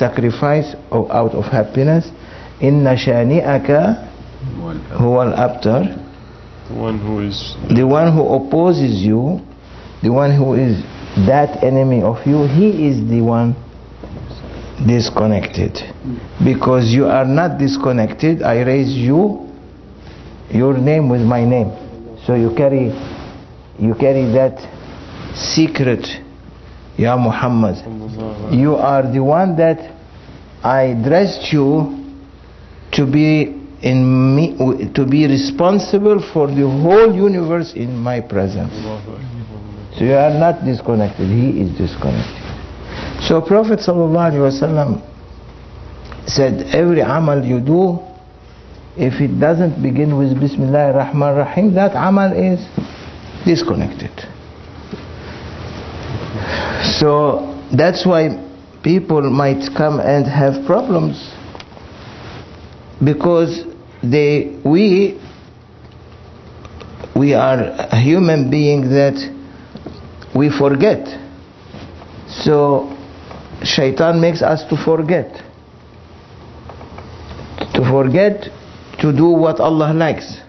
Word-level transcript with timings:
sacrifice 0.00 0.74
of, 0.90 1.10
out 1.10 1.32
of 1.40 1.44
happiness. 1.44 2.04
Inna 2.60 2.96
shani'aka 2.96 4.08
huwa 4.98 5.22
al-abtar. 5.26 5.82
The 6.68 6.74
one 6.76 6.98
who 6.98 7.20
is 7.28 7.56
The 7.68 7.84
one 7.86 8.12
who 8.14 8.22
opposes 8.38 9.02
you, 9.02 9.40
the 10.02 10.10
one 10.10 10.32
who 10.36 10.54
is 10.54 10.82
that 11.26 11.62
enemy 11.64 12.02
of 12.02 12.18
you, 12.26 12.46
he 12.46 12.88
is 12.88 12.96
the 13.10 13.20
one 13.20 13.54
disconnected. 14.86 15.74
Because 16.44 16.92
you 16.94 17.06
are 17.06 17.26
not 17.26 17.58
disconnected, 17.58 18.42
I 18.42 18.62
raise 18.62 18.92
you, 18.96 19.48
your 20.50 20.78
name 20.78 21.08
with 21.08 21.20
my 21.22 21.44
name. 21.44 21.70
So 22.26 22.34
you 22.34 22.54
carry, 22.56 22.92
you 23.78 23.94
carry 23.94 24.24
that 24.32 24.56
secret, 25.34 26.06
Ya 26.96 27.16
Muhammad. 27.16 27.76
You 28.52 28.76
are 28.76 29.02
the 29.10 29.20
one 29.22 29.56
that 29.56 29.78
I 30.62 30.94
dressed 30.94 31.52
you 31.52 31.96
to 32.92 33.06
be 33.06 33.56
in 33.82 34.36
me, 34.36 34.56
to 34.94 35.06
be 35.06 35.26
responsible 35.26 36.20
for 36.32 36.46
the 36.48 36.68
whole 36.68 37.14
universe 37.14 37.72
in 37.74 37.96
my 37.96 38.20
presence. 38.20 38.72
So 39.96 40.04
you 40.04 40.14
are 40.14 40.30
not 40.38 40.64
disconnected, 40.64 41.28
he 41.28 41.62
is 41.62 41.76
disconnected. 41.78 42.36
So 43.26 43.40
Prophet 43.40 43.80
ﷺ 43.80 45.02
said, 46.26 46.74
every 46.74 47.00
amal 47.00 47.44
you 47.44 47.60
do, 47.60 47.98
if 48.96 49.20
it 49.20 49.38
doesn't 49.40 49.82
begin 49.82 50.16
with 50.18 50.38
Bismillah 50.38 50.92
ar-Rahman 50.92 51.22
ar-Rahim, 51.28 51.74
that 51.74 51.92
amal 51.96 52.32
is 52.32 52.60
disconnected. 53.44 54.10
So 56.82 57.60
that's 57.76 58.06
why 58.06 58.46
people 58.82 59.28
might 59.30 59.74
come 59.76 60.00
and 60.00 60.26
have 60.26 60.64
problems. 60.66 61.16
Because 63.02 63.64
they 64.02 64.58
we 64.64 65.20
we 67.14 67.34
are 67.34 67.58
a 67.60 67.96
human 68.00 68.50
being 68.50 68.82
that 68.90 69.16
we 70.34 70.50
forget. 70.50 71.06
So 72.28 72.96
shaitan 73.62 74.20
makes 74.20 74.42
us 74.42 74.64
to 74.70 74.76
forget. 74.76 75.42
To 77.74 77.84
forget 77.90 78.48
to 79.00 79.12
do 79.16 79.26
what 79.28 79.60
allah 79.60 79.92
likes 79.94 80.39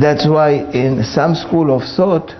that's 0.00 0.26
why 0.28 0.52
in 0.72 1.02
some 1.04 1.34
school 1.34 1.74
of 1.74 1.82
thought 1.96 2.30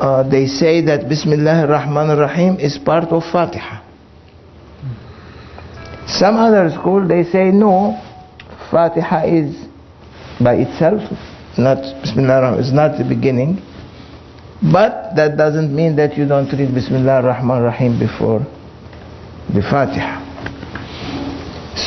uh, 0.00 0.22
they 0.28 0.46
say 0.46 0.82
that 0.84 1.08
bismillah 1.08 1.62
ar-rahman 1.66 2.10
ar-rahim 2.10 2.58
is 2.60 2.76
part 2.78 3.04
of 3.08 3.22
fatiha 3.32 3.82
some 6.06 6.36
other 6.36 6.70
school 6.70 7.06
they 7.06 7.24
say 7.24 7.50
no, 7.50 8.00
Fatiha 8.70 9.26
is 9.26 9.56
by 10.40 10.54
itself, 10.54 11.02
not 11.58 11.82
Bismillah 12.02 12.58
it's 12.58 12.72
not 12.72 12.96
the 12.96 13.04
beginning. 13.04 13.60
But 14.72 15.14
that 15.16 15.36
doesn't 15.36 15.74
mean 15.74 15.96
that 15.96 16.16
you 16.16 16.26
don't 16.26 16.46
read 16.52 16.72
Bismillah 16.74 17.22
ar-Rahman 17.22 17.58
ar-Rahim 17.62 17.98
before 17.98 18.40
the 19.52 19.62
Fatiha. 19.62 20.22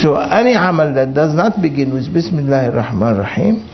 So 0.04 0.16
any 0.18 0.54
amal 0.54 0.94
that 0.94 1.14
does 1.14 1.34
not 1.34 1.62
begin 1.62 1.94
with 1.94 2.14
Bismillah 2.14 2.66
ar-Rahman 2.70 3.18
rahim 3.18 3.69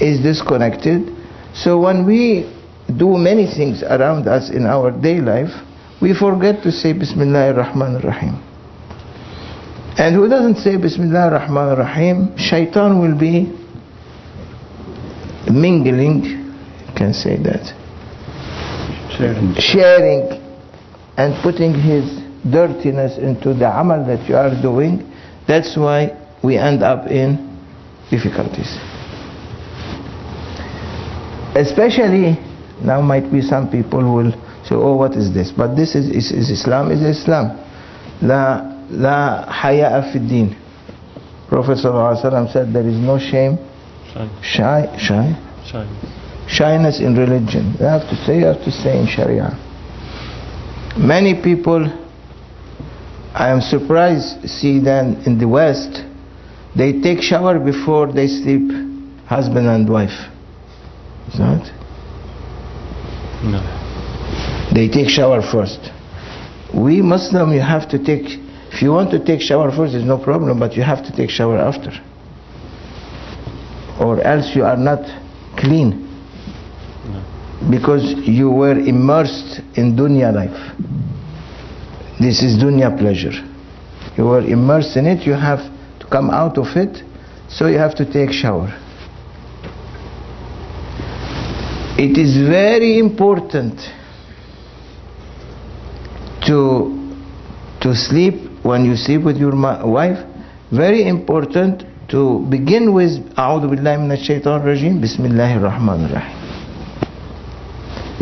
is 0.00 0.20
disconnected. 0.22 1.14
So 1.54 1.78
when 1.78 2.06
we 2.06 2.50
do 2.96 3.16
many 3.16 3.46
things 3.46 3.82
around 3.82 4.26
us 4.26 4.50
in 4.50 4.66
our 4.66 4.90
day 4.90 5.20
life, 5.20 5.50
we 6.00 6.14
forget 6.14 6.62
to 6.62 6.72
say 6.72 6.92
Bismillah 6.92 7.52
ar-Rahman 7.54 8.00
rahim. 8.00 8.42
And 9.98 10.14
who 10.14 10.28
doesn't 10.28 10.56
say 10.56 10.76
Bismillah 10.76 11.30
ar-Rahman 11.30 11.68
ar-Rahim, 11.76 12.36
shaitan 12.38 13.00
will 13.00 13.18
be 13.18 13.52
mingling, 15.50 16.24
you 16.24 16.94
can 16.96 17.12
say 17.12 17.36
that, 17.36 17.74
sharing. 19.16 19.54
sharing 19.56 20.40
and 21.16 21.34
putting 21.42 21.74
his 21.74 22.18
dirtiness 22.50 23.18
into 23.18 23.52
the 23.52 23.68
amal 23.68 24.04
that 24.06 24.26
you 24.28 24.36
are 24.36 24.50
doing. 24.62 25.12
That's 25.46 25.76
why 25.76 26.16
we 26.42 26.56
end 26.56 26.82
up 26.82 27.08
in 27.08 27.36
difficulties. 28.10 28.78
Especially 31.60 32.38
now 32.82 33.00
might 33.02 33.30
be 33.30 33.42
some 33.42 33.70
people 33.70 34.00
who 34.00 34.12
will 34.14 34.32
say, 34.64 34.74
oh, 34.74 34.96
what 34.96 35.12
is 35.14 35.32
this? 35.34 35.52
But 35.52 35.76
this 35.76 35.94
is, 35.94 36.08
is, 36.08 36.32
is 36.32 36.50
Islam, 36.50 36.90
is 36.90 37.02
Islam. 37.02 37.58
La, 38.22 38.86
la 38.88 39.44
haya 39.50 40.10
fi 40.12 40.18
din. 40.18 40.56
Prophet 41.48 41.78
said 41.78 42.72
there 42.72 42.86
is 42.86 42.96
no 42.96 43.18
shame, 43.18 43.58
shy, 44.40 44.86
shy, 44.96 45.34
shy, 45.66 45.84
shyness 46.48 47.00
in 47.00 47.16
religion. 47.16 47.74
You 47.78 47.86
have 47.86 48.08
to 48.08 48.16
say, 48.24 48.38
you 48.38 48.46
have 48.46 48.62
to 48.64 48.70
say 48.70 48.98
in 48.98 49.06
Sharia. 49.06 49.50
Many 50.96 51.42
people, 51.42 51.86
I 53.34 53.50
am 53.50 53.60
surprised, 53.60 54.48
see 54.48 54.78
that 54.84 55.26
in 55.26 55.38
the 55.38 55.48
West, 55.48 56.04
they 56.76 57.00
take 57.00 57.20
shower 57.20 57.58
before 57.58 58.12
they 58.12 58.28
sleep, 58.28 58.70
husband 59.26 59.66
and 59.66 59.88
wife 59.88 60.29
is 61.32 61.38
that 61.38 61.72
No. 63.42 63.60
they 64.74 64.88
take 64.88 65.08
shower 65.08 65.40
first. 65.42 65.80
We 66.74 67.00
Muslim 67.02 67.52
you 67.52 67.60
have 67.60 67.88
to 67.90 67.98
take 67.98 68.38
if 68.72 68.82
you 68.82 68.92
want 68.92 69.10
to 69.10 69.18
take 69.24 69.40
shower 69.40 69.70
first 69.72 69.92
there's 69.92 70.04
no 70.04 70.18
problem 70.18 70.58
but 70.58 70.76
you 70.76 70.82
have 70.82 71.02
to 71.04 71.12
take 71.16 71.30
shower 71.30 71.58
after. 71.58 71.90
Or 73.98 74.20
else 74.22 74.54
you 74.54 74.64
are 74.64 74.76
not 74.76 75.00
clean. 75.56 76.06
Because 77.70 78.04
you 78.26 78.50
were 78.50 78.78
immersed 78.78 79.60
in 79.74 79.94
dunya 79.96 80.32
life. 80.34 80.60
This 82.18 82.42
is 82.42 82.62
dunya 82.62 82.96
pleasure. 82.98 83.36
You 84.16 84.24
were 84.24 84.40
immersed 84.40 84.96
in 84.96 85.06
it 85.06 85.26
you 85.26 85.32
have 85.34 85.60
to 86.00 86.06
come 86.10 86.30
out 86.30 86.58
of 86.58 86.66
it 86.76 87.02
so 87.48 87.66
you 87.66 87.78
have 87.78 87.94
to 87.96 88.04
take 88.10 88.30
shower 88.32 88.68
it 91.99 92.17
is 92.17 92.37
very 92.47 92.97
important 92.99 93.79
to 96.47 96.91
to 97.81 97.95
sleep 97.95 98.35
when 98.63 98.85
you 98.85 98.95
sleep 98.95 99.21
with 99.23 99.37
your 99.37 99.53
ma- 99.53 99.85
wife 99.85 100.19
very 100.71 101.07
important 101.07 101.83
to 102.09 102.45
begin 102.49 102.93
with 102.93 103.11
أعوذ 103.37 103.67
بالله 103.67 103.97
من 103.97 104.11
الشيطان 104.11 104.61
الرجيم 104.61 105.01
بسم 105.01 105.25
الله 105.25 105.57
الرحمن 105.57 106.05
الرحيم 106.05 106.37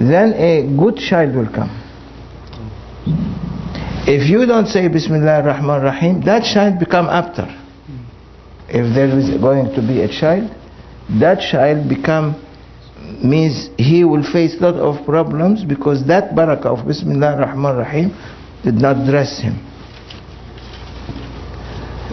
then 0.10 0.34
a 0.34 0.68
good 0.78 0.98
child 0.98 1.36
will 1.36 1.48
come 1.52 1.72
if 4.08 4.30
you 4.30 4.46
don't 4.46 4.68
say 4.68 4.88
Bismillah 4.88 5.42
ar-Rahman 5.44 5.82
rahim 5.82 6.22
that 6.22 6.44
child 6.44 6.80
become 6.80 7.08
abtar 7.08 7.48
if 8.70 8.94
there 8.96 9.08
is 9.18 9.30
going 9.42 9.74
to 9.76 9.82
be 9.82 10.02
a 10.02 10.08
child 10.10 10.50
that 11.20 11.40
child 11.52 11.88
become 11.88 12.36
means 13.23 13.71
he 13.79 14.05
will 14.05 14.23
face 14.23 14.61
lot 14.61 14.75
of 14.75 15.05
problems 15.05 15.65
because 15.65 16.07
that 16.07 16.35
barakah 16.35 16.79
of 16.79 16.87
Bismillah 16.87 17.37
ar-Rahman 17.37 17.77
rahim 17.77 18.11
did 18.63 18.75
not 18.75 19.07
dress 19.09 19.39
him. 19.41 19.65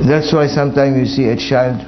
That's 0.08 0.34
why 0.34 0.48
sometimes 0.48 0.98
you 0.98 1.06
see 1.06 1.26
a 1.30 1.38
child 1.38 1.80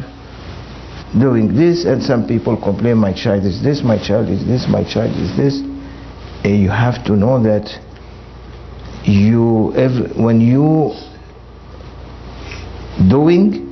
doing 1.20 1.56
this 1.56 1.86
and 1.86 2.02
some 2.04 2.28
people 2.28 2.56
complain 2.58 2.98
my 2.98 3.14
child 3.14 3.46
is 3.46 3.62
this 3.64 3.82
my 3.84 3.98
child 3.98 4.30
is 4.30 4.46
this 4.46 4.68
my 4.68 4.84
child 4.84 5.12
is 5.18 5.36
this. 5.36 5.60
And 6.44 6.62
you 6.62 6.70
have 6.70 7.04
to 7.06 7.14
know 7.14 7.42
that 7.44 7.68
you 9.04 9.74
ev- 9.76 10.16
when 10.18 10.42
you 10.42 10.94
doing 13.10 13.64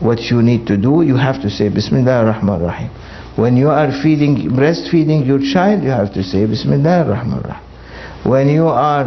what 0.00 0.18
you 0.30 0.42
need 0.42 0.66
to 0.66 0.76
do 0.76 1.02
you 1.02 1.16
have 1.16 1.40
to 1.40 1.48
say 1.48 1.68
bismillah 1.68 2.24
ar-rahman 2.26 2.60
rahim 2.60 2.90
when 3.36 3.56
you 3.56 3.68
are 3.68 3.90
feeding 4.02 4.48
breastfeeding 4.50 5.26
your 5.26 5.38
child 5.40 5.82
you 5.82 5.90
have 5.90 6.12
to 6.12 6.22
say 6.22 6.46
bismillah 6.46 7.04
ar-rahman 7.04 7.38
ar-Rahim. 7.44 7.62
when 8.30 8.48
you 8.48 8.66
are 8.66 9.06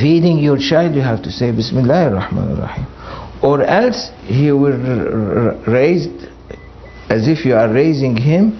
feeding 0.00 0.38
your 0.38 0.56
child 0.58 0.94
you 0.94 1.02
have 1.02 1.22
to 1.22 1.30
say 1.30 1.50
bismillah 1.52 2.10
ar-rahman 2.10 2.56
ar-Rahim. 2.58 2.86
or 3.42 3.62
else 3.62 4.10
he 4.24 4.50
will 4.52 4.72
r- 4.72 5.48
r- 5.48 5.56
raised 5.70 6.28
as 7.10 7.28
if 7.28 7.44
you 7.44 7.54
are 7.54 7.68
raising 7.72 8.16
him 8.16 8.58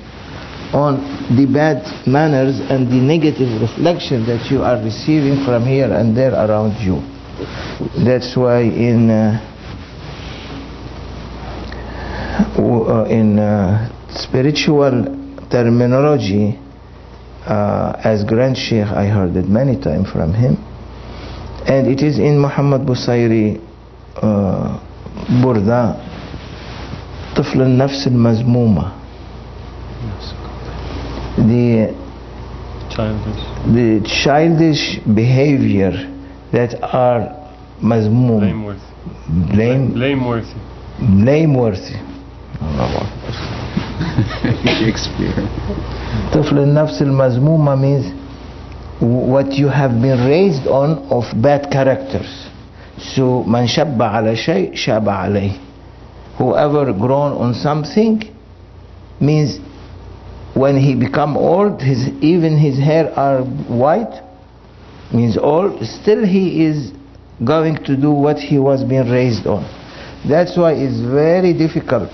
on 0.74 0.96
the 1.36 1.46
bad 1.46 1.84
manners 2.06 2.60
and 2.70 2.88
the 2.88 2.96
negative 2.96 3.60
reflection 3.60 4.24
that 4.26 4.50
you 4.50 4.62
are 4.62 4.76
receiving 4.82 5.44
from 5.44 5.64
here 5.66 5.92
and 5.92 6.16
there 6.16 6.32
around 6.32 6.72
you. 6.80 7.00
That's 8.04 8.34
why 8.36 8.62
in 8.62 9.10
uh, 9.10 9.40
uh, 12.56 13.04
in 13.04 13.38
uh, 13.38 13.92
spiritual 14.11 15.05
terminology, 15.49 16.59
uh, 17.45 17.93
as 18.03 18.23
Grand 18.23 18.57
Sheikh, 18.57 18.85
I 18.87 19.05
heard 19.07 19.35
it 19.35 19.47
many 19.47 19.79
times 19.79 20.09
from 20.11 20.33
him. 20.33 20.57
And 21.67 21.87
it 21.87 22.01
is 22.01 22.17
in 22.19 22.39
Muhammad 22.39 22.81
Busayri 22.81 23.59
uh, 24.21 24.79
Burda 25.43 26.03
طفل 27.35 27.61
النفس 27.61 28.07
المزمومة 28.07 28.91
the 31.37 31.93
Childish. 32.89 33.41
the 33.75 34.01
childish 34.23 34.99
behavior 35.13 35.91
that 36.51 36.81
are 36.81 37.29
مذموم 37.83 38.39
Blameworthy. 38.41 38.81
blame 39.55 39.93
Blameworthy. 39.93 40.53
blameworthy 41.23 41.95
Shakespeare. 44.79 45.33
طفل 46.33 46.57
النفس 46.59 47.01
المذمومة 47.01 47.75
means 47.75 48.05
what 48.99 49.53
you 49.53 49.67
have 49.67 50.01
been 50.01 50.27
raised 50.27 50.67
on 50.67 50.97
of 51.09 51.25
bad 51.41 51.69
characters 51.71 52.47
so 53.15 53.43
من 53.43 53.67
شب 53.67 54.01
على 54.01 54.35
شيء 54.35 54.73
شاب 54.75 55.09
عليه 55.09 55.51
whoever 56.37 56.93
grown 56.93 57.31
on 57.33 57.53
something 57.53 58.23
means 59.19 59.59
when 60.53 60.77
he 60.77 60.95
become 60.95 61.37
old 61.37 61.81
his 61.81 62.07
even 62.21 62.57
his 62.57 62.77
hair 62.77 63.11
are 63.17 63.41
white 63.43 64.21
means 65.13 65.37
old 65.37 65.83
still 65.85 66.25
he 66.25 66.65
is 66.65 66.91
going 67.43 67.75
to 67.85 67.95
do 67.95 68.11
what 68.11 68.37
he 68.37 68.57
was 68.57 68.83
being 68.83 69.09
raised 69.09 69.45
on 69.45 69.63
that's 70.27 70.57
why 70.57 70.71
it's 70.73 70.99
very 71.01 71.53
difficult 71.53 72.11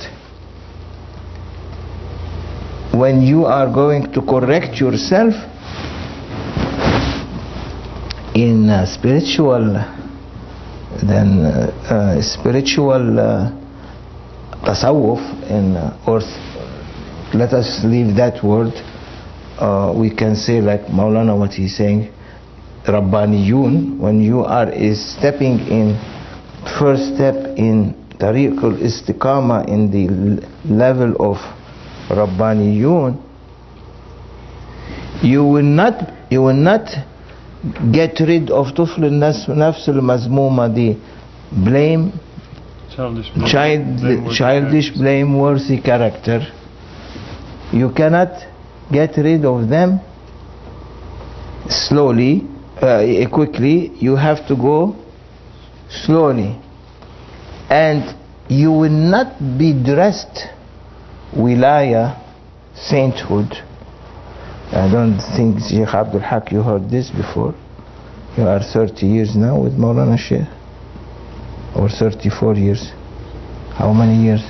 when 2.98 3.22
you 3.22 3.44
are 3.46 3.72
going 3.72 4.12
to 4.12 4.20
correct 4.22 4.80
yourself 4.80 5.34
in 8.34 8.68
uh, 8.68 8.84
spiritual 8.86 9.78
then 11.02 11.44
uh, 11.46 11.70
uh, 12.18 12.22
spiritual 12.22 13.20
uh, 13.20 13.50
tasawwuf 14.66 15.20
in 15.50 15.76
uh, 15.76 15.96
or 16.06 16.20
let 17.34 17.52
us 17.52 17.84
leave 17.84 18.16
that 18.16 18.42
word. 18.42 18.72
Uh, 19.58 19.92
we 19.94 20.08
can 20.14 20.34
say 20.34 20.60
like 20.60 20.82
Maulana 20.86 21.38
what 21.38 21.52
he's 21.52 21.76
saying 21.76 22.12
Rabbaniyun 22.84 23.98
when 23.98 24.20
you 24.22 24.40
are 24.40 24.70
is 24.72 24.98
stepping 25.16 25.58
in 25.68 25.98
first 26.78 27.14
step 27.14 27.34
in 27.56 27.94
tariq 28.18 28.56
al-istiqama 28.62 29.68
in 29.68 29.90
the 29.90 30.08
level 30.72 31.14
of 31.20 31.36
Rabbaniyun, 32.08 33.22
you 35.22 35.44
will 35.44 35.62
not 35.62 36.12
you 36.30 36.42
will 36.42 36.54
not 36.54 36.86
get 37.92 38.18
rid 38.20 38.50
of 38.50 38.68
tufl 38.74 39.10
nafs 39.10 39.88
al-mazmuma 39.88 40.68
the 40.68 40.96
blame 41.52 42.12
childish, 42.94 43.30
child, 43.50 44.00
blameworthy 44.00 44.36
childish 44.36 44.90
blameworthy 44.96 45.80
character. 45.80 46.40
You 47.72 47.90
cannot 47.92 48.32
get 48.90 49.16
rid 49.16 49.44
of 49.44 49.68
them 49.68 50.00
slowly 51.68 52.46
uh, 52.80 53.28
quickly. 53.32 53.92
You 53.98 54.16
have 54.16 54.46
to 54.48 54.56
go 54.56 54.96
slowly. 55.90 56.58
And 57.68 58.16
you 58.48 58.72
will 58.72 58.90
not 58.90 59.38
be 59.58 59.72
dressed 59.74 60.48
wilaya 61.36 62.16
sainthood. 62.74 63.52
I 64.72 64.88
don't 64.90 65.18
think 65.36 65.60
Sheikh 65.60 65.88
Abdul 65.94 66.20
Haq 66.20 66.52
you 66.52 66.62
heard 66.62 66.90
this 66.90 67.10
before. 67.10 67.54
You 68.36 68.44
are 68.46 68.60
30 68.60 69.06
years 69.06 69.34
now 69.34 69.60
with 69.60 69.72
Maulana 69.72 70.18
Sheikh? 70.18 70.46
Or 71.74 71.88
34 71.88 72.54
years? 72.54 72.92
How 73.74 73.92
many 73.92 74.22
years? 74.22 74.42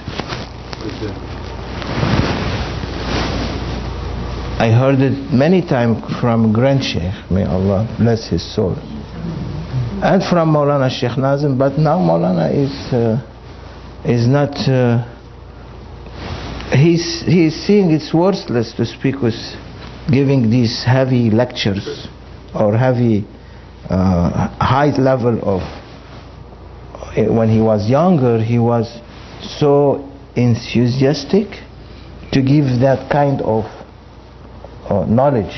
I 4.60 4.70
heard 4.70 4.98
it 5.00 5.32
many 5.32 5.62
times 5.62 6.02
from 6.20 6.52
Grand 6.52 6.82
Sheikh 6.82 7.14
may 7.30 7.44
Allah 7.44 7.86
bless 7.98 8.28
his 8.28 8.42
soul. 8.54 8.74
And 10.02 10.22
from 10.24 10.50
Maulana 10.52 10.90
Sheikh 10.90 11.16
Nazim 11.16 11.56
but 11.56 11.78
now 11.78 11.98
Maulana 11.98 12.50
is 12.52 12.72
uh, 12.92 13.22
is 14.04 14.26
not 14.26 14.50
uh, 14.68 15.04
he's 16.72 17.22
he's 17.22 17.54
seeing 17.54 17.90
it's 17.90 18.12
worthless 18.12 18.72
to 18.74 18.84
speak 18.84 19.20
with 19.22 19.38
giving 20.10 20.50
these 20.50 20.84
heavy 20.84 21.30
lectures 21.30 22.08
or 22.54 22.76
heavy 22.76 23.26
uh, 23.90 24.48
high 24.60 24.90
level 24.98 25.38
of 25.42 25.62
when 27.16 27.48
he 27.48 27.60
was 27.60 27.88
younger 27.88 28.42
he 28.42 28.58
was 28.58 29.00
so 29.58 30.04
enthusiastic 30.36 31.48
to 32.32 32.42
give 32.42 32.80
that 32.80 33.10
kind 33.10 33.40
of 33.40 33.64
uh, 34.90 35.04
knowledge. 35.06 35.54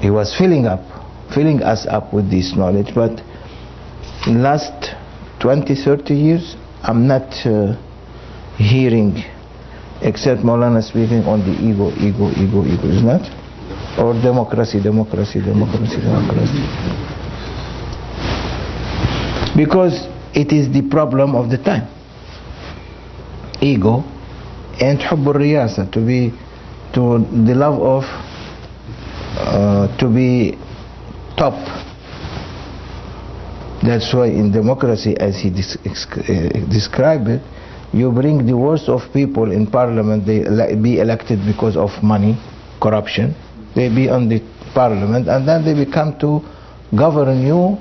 He 0.00 0.10
was 0.10 0.34
filling 0.36 0.66
up 0.66 0.80
filling 1.34 1.62
us 1.62 1.86
up 1.86 2.12
with 2.14 2.30
this 2.30 2.54
knowledge 2.56 2.94
but 2.94 3.20
in 4.26 4.42
last 4.42 4.94
20 5.40 5.74
30 5.74 6.14
years 6.14 6.56
i'm 6.82 7.06
not 7.06 7.28
uh, 7.44 7.76
hearing 8.58 9.22
except 10.02 10.42
Maulana 10.42 10.82
speaking 10.82 11.24
on 11.24 11.40
the 11.40 11.54
ego, 11.62 11.90
ego, 11.98 12.30
ego, 12.30 12.64
ego, 12.64 12.86
is 12.88 13.02
not? 13.02 13.22
Or 13.98 14.14
democracy, 14.14 14.80
democracy, 14.80 15.40
democracy, 15.40 15.96
democracy. 15.96 16.62
Because 19.56 20.06
it 20.34 20.52
is 20.52 20.72
the 20.72 20.82
problem 20.88 21.34
of 21.34 21.50
the 21.50 21.58
time. 21.58 21.88
Ego 23.60 24.04
and 24.80 25.00
hubbur 25.00 25.34
riyasa, 25.34 25.90
to 25.90 26.00
be, 26.04 26.30
to 26.94 27.18
the 27.46 27.54
love 27.54 27.80
of, 27.82 28.04
uh, 29.38 29.98
to 29.98 30.08
be 30.08 30.56
top. 31.36 31.54
That's 33.82 34.12
why 34.14 34.26
in 34.26 34.52
democracy, 34.52 35.16
as 35.18 35.40
he 35.40 35.48
eh, 35.48 36.66
described 36.70 37.28
it, 37.28 37.42
you 37.92 38.10
bring 38.12 38.44
the 38.46 38.56
worst 38.56 38.88
of 38.88 39.00
people 39.12 39.50
in 39.50 39.66
parliament 39.66 40.26
they 40.26 40.40
be 40.76 40.98
elected 41.00 41.38
because 41.46 41.76
of 41.76 41.90
money 42.02 42.36
corruption. 42.80 43.34
They 43.74 43.88
be 43.88 44.08
on 44.08 44.28
the 44.28 44.40
parliament 44.74 45.28
and 45.28 45.48
then 45.48 45.64
they 45.64 45.74
become 45.84 46.18
to 46.20 46.40
govern 46.96 47.46
you 47.46 47.78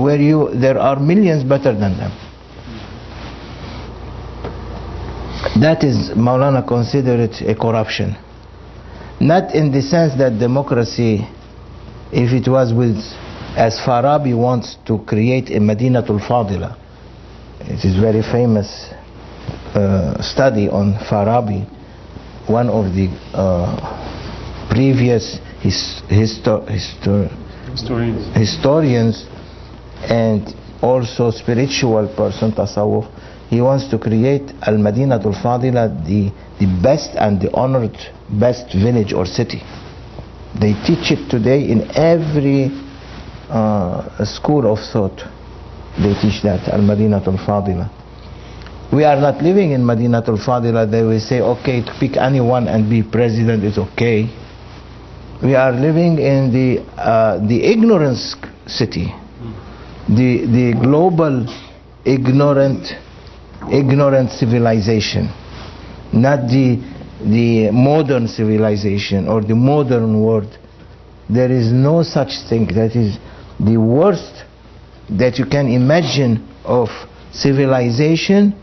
where 0.00 0.20
you 0.20 0.50
there 0.54 0.78
are 0.78 0.98
millions 1.00 1.42
better 1.44 1.72
than 1.72 1.96
them. 1.98 2.12
That 5.60 5.82
is 5.84 6.10
Maulana 6.16 6.66
considered 6.66 7.20
it 7.30 7.42
a 7.42 7.54
corruption. 7.54 8.16
Not 9.20 9.54
in 9.54 9.72
the 9.72 9.82
sense 9.82 10.16
that 10.18 10.38
democracy 10.38 11.26
if 12.12 12.32
it 12.32 12.48
was 12.48 12.72
with 12.72 12.96
as 13.56 13.78
Farabi 13.80 14.36
wants 14.36 14.76
to 14.86 14.98
create 15.04 15.50
a 15.50 15.58
Madinatul 15.60 16.20
Fadila 16.26 16.76
it 17.62 17.84
is 17.84 17.96
very 18.00 18.22
famous 18.22 18.92
uh, 19.74 20.20
study 20.22 20.68
on 20.68 20.94
Farabi 20.94 21.66
one 22.48 22.68
of 22.68 22.92
the 22.94 23.08
uh, 23.34 24.68
previous 24.70 25.38
his, 25.60 26.02
histo- 26.08 26.66
histor- 26.68 27.30
Historians. 27.70 28.34
historians 28.36 29.26
and 30.08 30.54
also 30.82 31.30
spiritual 31.30 32.08
person 32.16 32.50
tasawwuf 32.52 33.06
he 33.48 33.60
wants 33.60 33.86
to 33.88 33.98
create 33.98 34.50
al 34.62 34.78
madinatul 34.78 35.34
fadila 35.34 35.88
the 36.06 36.32
the 36.58 36.66
best 36.82 37.10
and 37.16 37.40
the 37.40 37.50
honored 37.52 37.96
best 38.28 38.72
village 38.72 39.12
or 39.12 39.26
city. 39.26 39.60
They 40.60 40.74
teach 40.86 41.10
it 41.10 41.28
today 41.30 41.68
in 41.68 41.90
every 41.96 42.70
uh, 43.48 44.24
school 44.24 44.70
of 44.72 44.78
thought. 44.92 45.18
They 45.98 46.14
teach 46.22 46.42
that 46.42 46.68
al 46.68 46.80
madinatul 46.80 47.38
fadila 47.44 47.90
we 48.92 49.04
are 49.04 49.16
not 49.20 49.40
living 49.42 49.70
in 49.70 49.82
madinatul 49.82 50.36
fadila 50.38 50.90
they 50.90 51.02
will 51.02 51.20
say 51.20 51.40
okay 51.40 51.80
to 51.82 51.92
pick 52.00 52.16
anyone 52.16 52.66
and 52.66 52.90
be 52.90 53.02
president 53.02 53.62
is 53.62 53.78
okay. 53.78 54.28
We 55.42 55.54
are 55.54 55.72
living 55.72 56.18
in 56.18 56.52
the 56.52 56.82
uh, 57.00 57.38
the 57.46 57.62
ignorance 57.64 58.34
city. 58.66 59.14
The 60.08 60.44
the 60.46 60.74
global 60.82 61.46
ignorant 62.04 62.92
ignorant 63.70 64.30
civilization. 64.32 65.30
Not 66.12 66.48
the 66.50 66.82
the 67.24 67.70
modern 67.70 68.26
civilization 68.26 69.28
or 69.28 69.40
the 69.40 69.54
modern 69.54 70.20
world. 70.20 70.58
There 71.28 71.50
is 71.50 71.70
no 71.72 72.02
such 72.02 72.32
thing 72.48 72.66
that 72.74 72.96
is 72.96 73.16
the 73.60 73.76
worst 73.76 74.44
that 75.10 75.38
you 75.38 75.46
can 75.46 75.68
imagine 75.68 76.48
of 76.64 76.88
civilization 77.32 78.54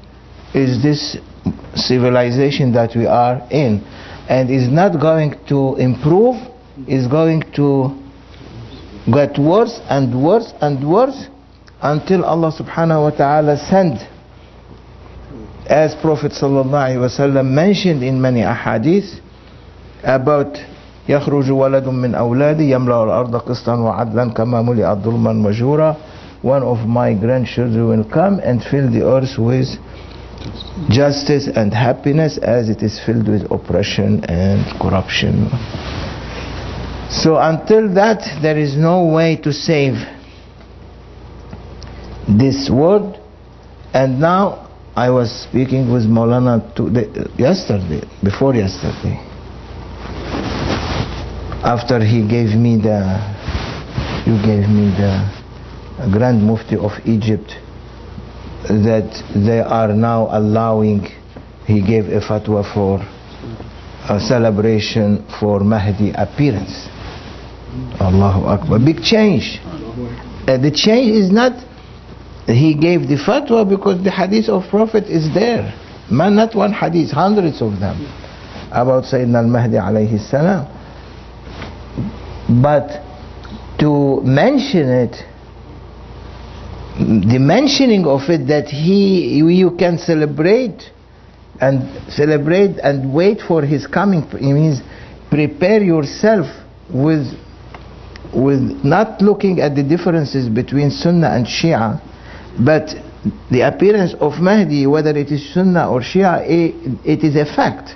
is 0.54 0.82
this 0.82 1.16
civilization 1.74 2.72
that 2.72 2.94
we 2.94 3.06
are 3.06 3.40
in 3.50 3.80
and 4.28 4.50
is 4.50 4.68
not 4.68 5.00
going 5.00 5.34
to 5.48 5.76
improve, 5.76 6.36
is 6.86 7.06
going 7.06 7.42
to 7.56 7.96
get 9.12 9.38
worse 9.38 9.80
and 9.88 10.14
worse 10.22 10.52
and 10.60 10.78
worse 10.88 11.26
until 11.82 12.24
Allah 12.24 12.52
subhanahu 12.52 13.10
wa 13.10 13.10
ta'ala 13.10 13.56
send 13.56 13.98
as 15.66 15.94
Prophet 16.00 16.32
sallallahu 16.32 16.70
alaihi 16.70 17.02
wasallam 17.02 17.50
mentioned 17.50 18.02
in 18.02 18.20
many 18.20 18.40
ahadith 18.42 19.18
about 20.04 20.58
يخرج 21.08 21.50
ولد 21.50 21.88
من 21.88 22.14
أولادي 22.14 22.70
يملأ 22.70 23.04
الأرض 23.04 23.36
قسطا 23.36 23.74
وعدلا 23.74 24.30
كما 24.30 24.62
ملئت 24.62 24.98
ظلما 25.02 25.46
وجورا 25.48 25.96
one 26.42 26.62
of 26.62 26.78
my 26.86 27.12
grandchildren 27.14 27.88
will 27.88 28.04
come 28.04 28.38
and 28.38 28.62
fill 28.70 28.90
the 28.90 29.02
earth 29.02 29.34
with 29.38 29.66
justice 30.89 31.47
and 31.47 31.73
happiness 31.73 32.37
as 32.37 32.69
it 32.69 32.81
is 32.81 32.99
filled 33.05 33.27
with 33.27 33.51
oppression 33.51 34.23
and 34.25 34.65
corruption. 34.79 35.49
So 37.09 37.37
until 37.37 37.93
that 37.95 38.41
there 38.41 38.57
is 38.57 38.75
no 38.75 39.05
way 39.05 39.37
to 39.37 39.51
save 39.51 39.95
this 42.27 42.69
world. 42.69 43.19
And 43.93 44.19
now 44.19 44.69
I 44.95 45.09
was 45.09 45.31
speaking 45.31 45.91
with 45.91 46.03
Maulana 46.03 46.73
today, 46.75 47.07
yesterday 47.37 48.01
before 48.23 48.53
yesterday. 48.55 49.15
After 51.63 52.03
he 52.03 52.27
gave 52.27 52.55
me 52.55 52.77
the 52.77 53.01
you 54.25 54.35
gave 54.43 54.67
me 54.67 54.91
the 54.91 56.09
Grand 56.11 56.43
Mufti 56.43 56.75
of 56.75 56.91
Egypt 57.05 57.55
that 58.67 59.09
they 59.35 59.59
are 59.59 59.93
now 59.93 60.27
allowing 60.31 61.07
he 61.65 61.81
gave 61.81 62.05
a 62.07 62.19
fatwa 62.21 62.63
for 62.73 62.99
a 64.09 64.19
celebration 64.19 65.25
for 65.39 65.59
Mahdi 65.59 66.11
appearance. 66.11 66.87
Allahu 67.99 68.45
Akbar. 68.47 68.79
Big 68.79 69.01
change. 69.03 69.59
Uh, 70.47 70.57
the 70.57 70.71
change 70.71 71.11
is 71.11 71.31
not 71.31 71.51
he 72.47 72.73
gave 72.73 73.01
the 73.09 73.17
fatwa 73.17 73.67
because 73.67 74.01
the 74.03 74.11
hadith 74.11 74.47
of 74.47 74.63
Prophet 74.69 75.03
is 75.05 75.33
there. 75.33 75.73
Man 76.09 76.35
not 76.35 76.55
one 76.55 76.71
hadith 76.71 77.11
hundreds 77.11 77.61
of 77.61 77.79
them 77.79 77.99
about 78.71 79.03
Sayyidina 79.03 79.43
al-Mahdi 79.43 79.75
alayhi 79.75 80.19
salam. 80.29 80.63
But 82.63 83.03
to 83.79 84.21
mention 84.23 84.87
it 84.89 85.15
the 86.97 87.37
mentioning 87.37 88.07
of 88.07 88.21
it 88.27 88.47
that 88.47 88.67
he 88.67 89.37
you 89.37 89.71
can 89.77 89.99
celebrate 89.99 90.81
and 91.61 92.11
celebrate 92.11 92.77
and 92.79 93.13
wait 93.13 93.39
for 93.47 93.61
his 93.61 93.85
coming. 93.85 94.23
It 94.33 94.41
means 94.41 94.81
prepare 95.29 95.83
yourself 95.83 96.47
with 96.89 97.27
with 98.33 98.59
not 98.83 99.21
looking 99.21 99.59
at 99.61 99.75
the 99.75 99.83
differences 99.83 100.49
between 100.49 100.89
Sunnah 100.89 101.29
and 101.29 101.45
Shia 101.45 102.01
but 102.65 102.89
the 103.51 103.61
appearance 103.61 104.15
of 104.19 104.39
Mahdi 104.39 104.87
whether 104.87 105.11
it 105.11 105.31
is 105.31 105.53
Sunnah 105.53 105.89
or 105.91 106.01
Shia 106.01 106.41
it, 106.47 106.99
it 107.05 107.23
is 107.23 107.35
a 107.35 107.45
fact. 107.45 107.95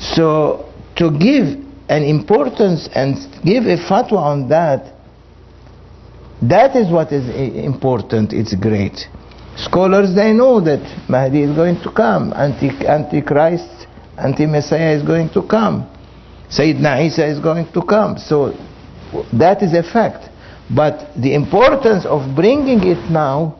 So 0.00 0.72
to 0.96 1.10
give 1.12 1.64
an 1.88 2.02
importance 2.02 2.88
and 2.94 3.14
give 3.44 3.64
a 3.64 3.76
fatwa 3.76 4.18
on 4.18 4.48
that 4.48 4.95
that 6.50 6.76
is 6.76 6.90
what 6.90 7.12
is 7.12 7.28
important. 7.54 8.32
It's 8.32 8.54
great. 8.54 9.08
Scholars 9.56 10.14
they 10.14 10.32
know 10.32 10.60
that 10.60 11.08
Mahdi 11.08 11.42
is 11.42 11.54
going 11.54 11.80
to 11.82 11.90
come. 11.90 12.32
Anti 12.34 12.68
antichrist 12.86 13.86
anti-messiah 14.18 14.96
is 14.96 15.02
going 15.02 15.30
to 15.30 15.42
come. 15.42 15.88
Sayyidina 16.50 17.06
Isa 17.06 17.26
is 17.26 17.38
going 17.38 17.70
to 17.72 17.82
come. 17.82 18.18
So 18.18 18.52
that 19.32 19.62
is 19.62 19.72
a 19.74 19.82
fact. 19.82 20.28
But 20.74 21.14
the 21.16 21.34
importance 21.34 22.04
of 22.06 22.34
bringing 22.34 22.86
it 22.86 23.10
now 23.10 23.58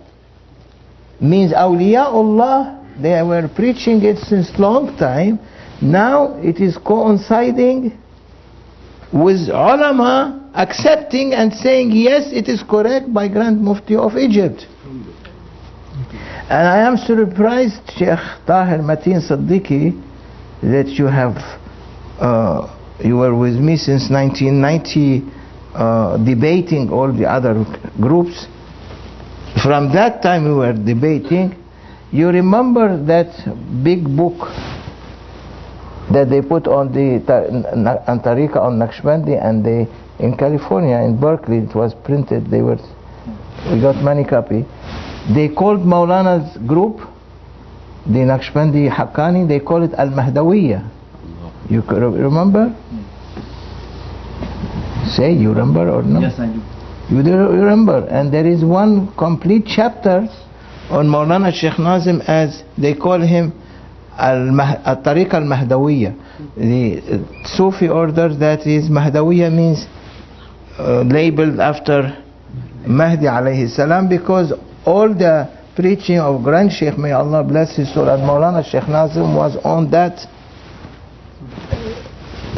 means 1.21 1.53
awliyaullah 1.53 3.01
they 3.01 3.23
were 3.23 3.49
preaching 3.55 4.03
it 4.03 4.19
since 4.19 4.59
long 4.59 4.97
time. 4.97 5.39
Now 5.83 6.39
it 6.39 6.61
is 6.61 6.79
coinciding 6.79 7.99
with 9.17 9.49
ulama 9.49 10.51
accepting 10.55 11.33
and 11.33 11.53
saying 11.53 11.91
yes 11.93 12.31
it 12.33 12.49
is 12.49 12.63
correct 12.63 13.13
by 13.13 13.29
Grand 13.29 13.61
Mufti 13.61 13.97
of 13.97 14.17
Egypt. 14.17 14.67
And 16.49 16.69
I 16.69 16.79
am 16.87 16.97
surprised 16.97 17.81
Sheikh 17.97 18.23
Tahir 18.47 18.79
Mateen 18.79 19.21
Siddiqui 19.21 20.01
that 20.63 20.89
you 20.89 21.07
have 21.07 21.37
uh, 22.21 22.73
you 23.05 23.17
were 23.17 23.35
with 23.35 23.57
me 23.57 23.77
since 23.77 24.09
1990 24.11 25.23
uh, 25.75 26.17
debating 26.25 26.91
all 26.91 27.13
the 27.13 27.27
other 27.27 27.55
groups. 28.01 28.47
From 29.63 29.93
that 29.93 30.23
time 30.23 30.45
we 30.45 30.55
were 30.55 30.73
debating. 30.73 31.63
You 32.13 32.29
remember 32.29 32.97
that 33.05 33.35
big 33.83 34.05
book 34.05 34.49
that 36.13 36.31
they 36.31 36.41
put 36.41 36.67
on 36.67 36.93
the 36.93 37.17
on 38.07 38.21
Tariqa 38.21 38.57
on 38.57 38.79
Naqshbandi 38.79 39.43
and 39.43 39.65
they 39.65 39.89
in 40.19 40.37
California 40.37 40.99
in 40.99 41.19
Berkeley 41.19 41.59
it 41.59 41.75
was 41.75 41.95
printed 42.05 42.47
they 42.51 42.63
were 42.63 42.79
we 43.71 43.81
got 43.81 43.97
many 44.03 44.25
copy. 44.25 44.65
They 45.35 45.49
called 45.49 45.81
Maulana's 45.81 46.57
group 46.67 47.01
the 48.07 48.21
Naqshbandi 48.21 48.89
Haqqani 48.91 49.49
they 49.49 49.61
call 49.61 49.83
it 49.83 49.93
Al-Mahdawiyya. 49.95 50.91
You 51.69 51.83
remember? 51.83 52.75
Say 55.17 55.33
you 55.33 55.49
remember 55.49 55.89
or 55.89 56.03
no? 56.03 56.21
Yes, 56.21 56.39
I 56.39 56.47
do. 56.47 56.63
you 57.11 57.23
do 57.23 57.37
remember. 57.51 58.07
And 58.09 58.33
there 58.33 58.47
is 58.47 58.65
one 58.65 59.13
complete 59.17 59.65
chapter 59.67 60.29
on 60.91 61.07
Maulana 61.09 61.53
Sheikh 61.53 61.79
Nazim 61.79 62.21
as 62.29 62.63
they 62.79 62.95
call 62.95 63.21
him 63.21 63.53
Al-Tariqa 64.19 65.35
Al-Mahdawiyya 65.35 66.15
the 66.57 67.25
Sufi 67.45 67.89
order 67.89 68.35
that 68.35 68.67
is 68.67 68.89
Mahdawiyya 68.89 69.53
means 69.53 69.87
uh, 70.79 71.03
labeled 71.03 71.61
after 71.61 72.23
Mahdi 72.87 73.27
alayhi 73.27 74.09
because 74.09 74.53
all 74.85 75.09
the 75.09 75.51
preaching 75.75 76.19
of 76.19 76.43
Grand 76.43 76.73
Sheikh 76.73 76.97
may 76.97 77.13
Allah 77.13 77.43
bless 77.45 77.77
his 77.77 77.93
soul 77.93 78.09
and 78.09 78.23
Maulana 78.23 78.65
Sheikh 78.65 78.89
Nazim 78.89 79.35
was 79.35 79.57
on 79.65 79.91
that 79.91 80.19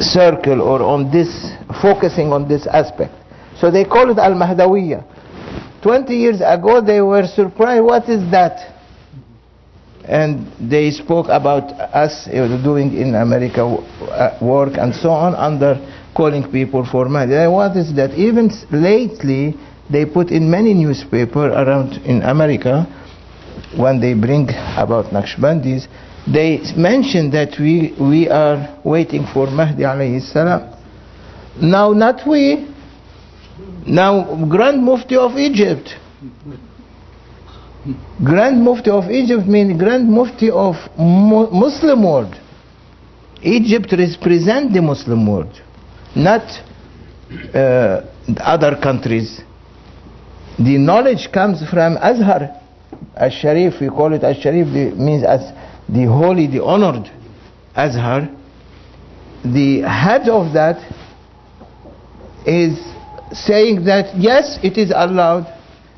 circle 0.01 0.61
or 0.63 0.83
on 0.83 1.11
this 1.11 1.51
focusing 1.83 2.33
on 2.33 2.47
this 2.49 2.67
aspect. 2.67 3.13
So 3.59 3.71
they 3.71 3.85
call 3.85 4.11
it 4.11 4.19
Al-Mahdawiyya. 4.19 5.83
20 5.83 6.15
years 6.15 6.41
ago 6.41 6.81
they 6.81 7.01
were 7.01 7.27
surprised 7.27 7.85
what 7.85 8.09
is 8.09 8.31
that 8.31 8.78
and 10.09 10.51
they 10.59 10.91
spoke 10.91 11.27
about 11.29 11.71
us 11.95 12.25
doing 12.65 12.97
in 12.97 13.15
America 13.15 13.61
uh, 13.63 14.39
work 14.41 14.73
and 14.79 14.95
so 14.95 15.11
on 15.11 15.35
under 15.35 15.77
calling 16.17 16.51
people 16.51 16.85
for 16.91 17.09
Mahdi 17.09 17.47
what 17.53 17.77
is 17.77 17.95
that? 17.95 18.13
Even 18.17 18.51
lately 18.73 19.55
they 19.91 20.07
put 20.07 20.31
in 20.31 20.51
many 20.51 20.73
newspaper 20.73 21.49
around 21.49 21.93
in 22.07 22.23
America 22.23 22.85
when 23.77 24.01
they 24.01 24.15
bring 24.15 24.49
about 24.77 25.07
Naqshbandis 25.13 25.87
they 26.27 26.61
mention 26.77 27.31
that 27.31 27.59
we 27.61 27.95
we 28.01 28.29
are 28.29 28.81
waiting 28.85 29.27
for 29.33 29.47
Mahdi 29.47 29.83
alayhi 29.83 30.21
salam. 30.21 30.75
Now 31.61 31.93
not 31.93 32.27
we. 32.27 32.67
Now 33.87 34.47
Grand 34.49 34.83
Mufti 34.83 35.17
of 35.17 35.37
Egypt 35.37 35.95
Grand 38.25 38.63
Mufti 38.63 38.91
of 38.91 39.11
Egypt 39.11 39.47
means 39.47 39.79
Grand 39.79 40.09
Mufti 40.11 40.51
of 40.51 40.75
Mu- 40.99 41.51
Muslim 41.51 42.03
world. 42.05 42.35
Egypt 43.43 43.93
represent 43.93 44.73
the 44.73 44.83
Muslim 44.83 45.27
world 45.27 45.63
not 46.15 46.43
uh, 47.55 48.03
other 48.41 48.77
countries. 48.83 49.41
The 50.59 50.77
knowledge 50.79 51.31
comes 51.33 51.63
from 51.71 51.97
Azhar. 51.99 52.55
Al-Sharif 53.17 53.81
we 53.81 53.89
call 53.89 54.13
it 54.13 54.25
Al-Sharif 54.25 54.67
means 54.97 55.23
as 55.25 55.53
the 55.89 56.05
holy 56.07 56.47
the 56.47 56.63
honored 56.63 57.11
Azhar. 57.77 58.29
The 59.45 59.83
head 59.83 60.29
of 60.29 60.53
that 60.55 60.79
is 62.47 62.79
saying 63.33 63.85
that 63.85 64.17
yes 64.17 64.59
it 64.63 64.77
is 64.79 64.91
allowed 64.95 65.47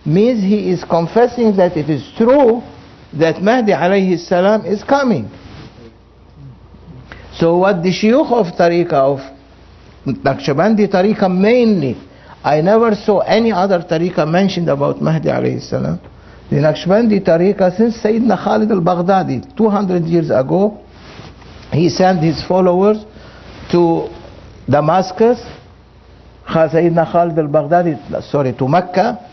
means 0.05 0.43
he 0.43 0.71
is 0.71 0.85
confessing 0.85 1.57
that 1.57 1.77
it 1.77 1.91
is 1.91 2.03
true 2.17 2.63
that 3.13 3.43
Mahdi 3.43 3.73
alayhi 3.73 4.19
salam 4.19 4.65
is 4.65 4.83
coming. 4.85 5.31
So 7.35 7.59
what 7.59 7.83
the 7.83 7.91
shuyukh 7.91 8.33
of 8.33 8.47
tariqah 8.57 8.93
of 8.93 9.19
Naqshbandi 10.07 10.89
tariqah 10.89 11.31
mainly 11.31 11.97
I 12.43 12.61
never 12.63 12.95
saw 12.95 13.19
any 13.21 13.53
other 13.53 13.81
tariqah 13.81 14.31
mentioned 14.31 14.69
about 14.69 15.01
Mahdi 15.01 15.29
alayhi 15.29 15.63
salam. 15.63 16.01
The 16.51 16.57
Naqshbandi 16.57 17.21
tariqah 17.25 17.77
since 17.77 17.99
Sayyidina 17.99 18.43
Khalid 18.43 18.71
al-Baghdadi 18.71 19.57
200 19.57 20.05
years 20.05 20.31
ago 20.31 20.85
he 21.73 21.89
sent 21.89 22.21
his 22.23 22.43
followers 22.47 23.05
to 23.71 24.09
Damascus, 24.69 25.39
Sayyidina 26.47 27.11
Khalid 27.11 27.39
al-Baghdadi, 27.39 28.23
sorry, 28.31 28.53
to 28.55 28.67
Mecca, 28.67 29.30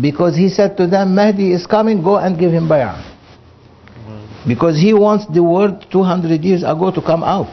because 0.00 0.36
he 0.36 0.48
said 0.48 0.76
to 0.76 0.86
them, 0.86 1.14
Mahdi 1.14 1.52
is 1.52 1.66
coming, 1.66 2.02
go 2.02 2.16
and 2.16 2.38
give 2.38 2.52
him 2.52 2.68
bay'ah. 2.68 3.16
Because 4.46 4.76
he 4.80 4.94
wants 4.94 5.26
the 5.32 5.42
word 5.42 5.86
200 5.90 6.42
years 6.42 6.62
ago 6.62 6.90
to 6.90 7.02
come 7.02 7.22
out. 7.22 7.52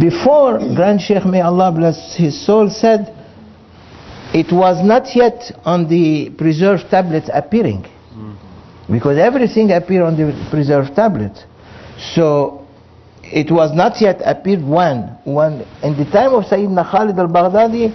Before 0.00 0.58
Grand 0.74 1.00
Sheikh, 1.00 1.26
may 1.26 1.40
Allah 1.40 1.72
bless 1.72 2.16
his 2.16 2.46
soul, 2.46 2.70
said, 2.70 3.16
it 4.32 4.52
was 4.52 4.84
not 4.84 5.14
yet 5.16 5.52
on 5.64 5.88
the 5.88 6.30
preserved 6.38 6.88
tablets 6.90 7.28
appearing. 7.32 7.84
Because 8.90 9.18
everything 9.18 9.72
appeared 9.72 10.04
on 10.04 10.16
the 10.16 10.48
preserved 10.50 10.94
tablet. 10.94 11.36
So 12.14 12.66
it 13.22 13.50
was 13.50 13.74
not 13.74 14.00
yet 14.00 14.20
appeared 14.24 14.62
when? 14.62 15.18
When 15.24 15.66
in 15.82 15.96
the 15.96 16.08
time 16.10 16.34
of 16.34 16.44
Sayyidina 16.44 16.90
Khalid 16.90 17.18
al-Baghdadi, 17.18 17.92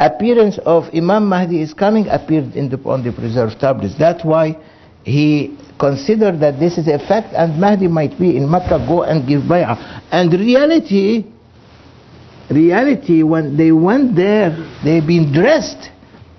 appearance 0.00 0.58
of 0.64 0.84
Imam 0.94 1.28
Mahdi 1.28 1.60
is 1.60 1.74
coming 1.74 2.08
appeared 2.08 2.56
in 2.56 2.70
the, 2.70 2.78
on 2.88 3.04
the 3.04 3.12
preserved 3.12 3.60
tablets. 3.60 3.94
That's 3.98 4.24
why 4.24 4.56
he 5.04 5.56
considered 5.78 6.40
that 6.40 6.58
this 6.58 6.78
is 6.78 6.88
a 6.88 6.98
fact 6.98 7.34
and 7.34 7.60
Mahdi 7.60 7.86
might 7.86 8.18
be 8.18 8.36
in 8.36 8.50
Mecca, 8.50 8.84
go 8.88 9.02
and 9.02 9.28
give 9.28 9.42
bay'ah. 9.42 10.02
And 10.10 10.32
reality, 10.32 11.26
reality, 12.50 13.22
when 13.22 13.56
they 13.56 13.72
went 13.72 14.16
there, 14.16 14.56
they've 14.82 15.06
been 15.06 15.32
dressed. 15.32 15.90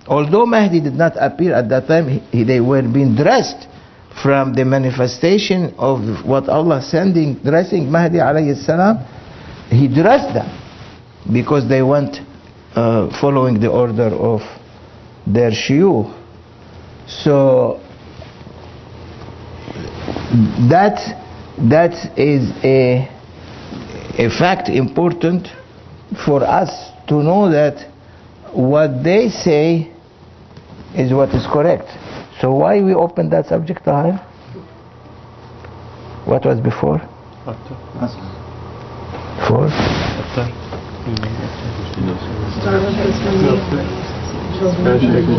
Although 0.08 0.48
Mahdi 0.48 0.82
did 0.82 0.96
not 0.96 1.14
appear 1.16 1.54
at 1.54 1.70
that 1.70 1.88
time, 1.88 2.22
he, 2.32 2.44
they 2.44 2.60
were 2.60 2.82
being 2.82 3.16
dressed 3.16 3.68
from 4.22 4.54
the 4.54 4.66
manifestation 4.66 5.74
of 5.78 6.26
what 6.26 6.50
Allah 6.50 6.82
sending, 6.82 7.36
dressing 7.36 7.92
Mahdi 7.92 8.18
alayhi 8.18 8.58
salam. 8.66 8.98
He 9.70 9.88
dressed 9.88 10.34
them 10.34 10.50
because 11.32 11.70
they 11.70 11.82
went 11.82 12.18
uh, 12.76 13.20
following 13.20 13.60
the 13.60 13.70
order 13.70 14.08
of 14.16 14.42
their 15.28 15.52
shuyukh. 15.52 16.18
So 17.08 17.80
that 20.70 20.98
that 21.70 22.18
is 22.18 22.52
a 22.64 23.08
a 24.18 24.30
fact 24.30 24.70
important 24.70 25.48
for 26.26 26.44
us 26.44 26.70
to 27.08 27.16
know 27.16 27.50
that 27.52 27.90
what 28.54 29.04
they 29.04 29.30
say 29.30 29.92
is 30.96 31.14
what 31.14 31.30
is 31.30 31.46
correct. 31.48 31.90
So 32.40 32.52
why 32.54 32.82
we 32.82 32.94
open 32.94 33.30
that 33.30 33.48
subject, 33.48 33.84
Tahir? 33.86 34.18
What 36.26 36.46
was 36.46 36.60
before? 36.60 37.02
After. 37.46 37.76
Before? 39.40 39.68
After. 39.68 40.61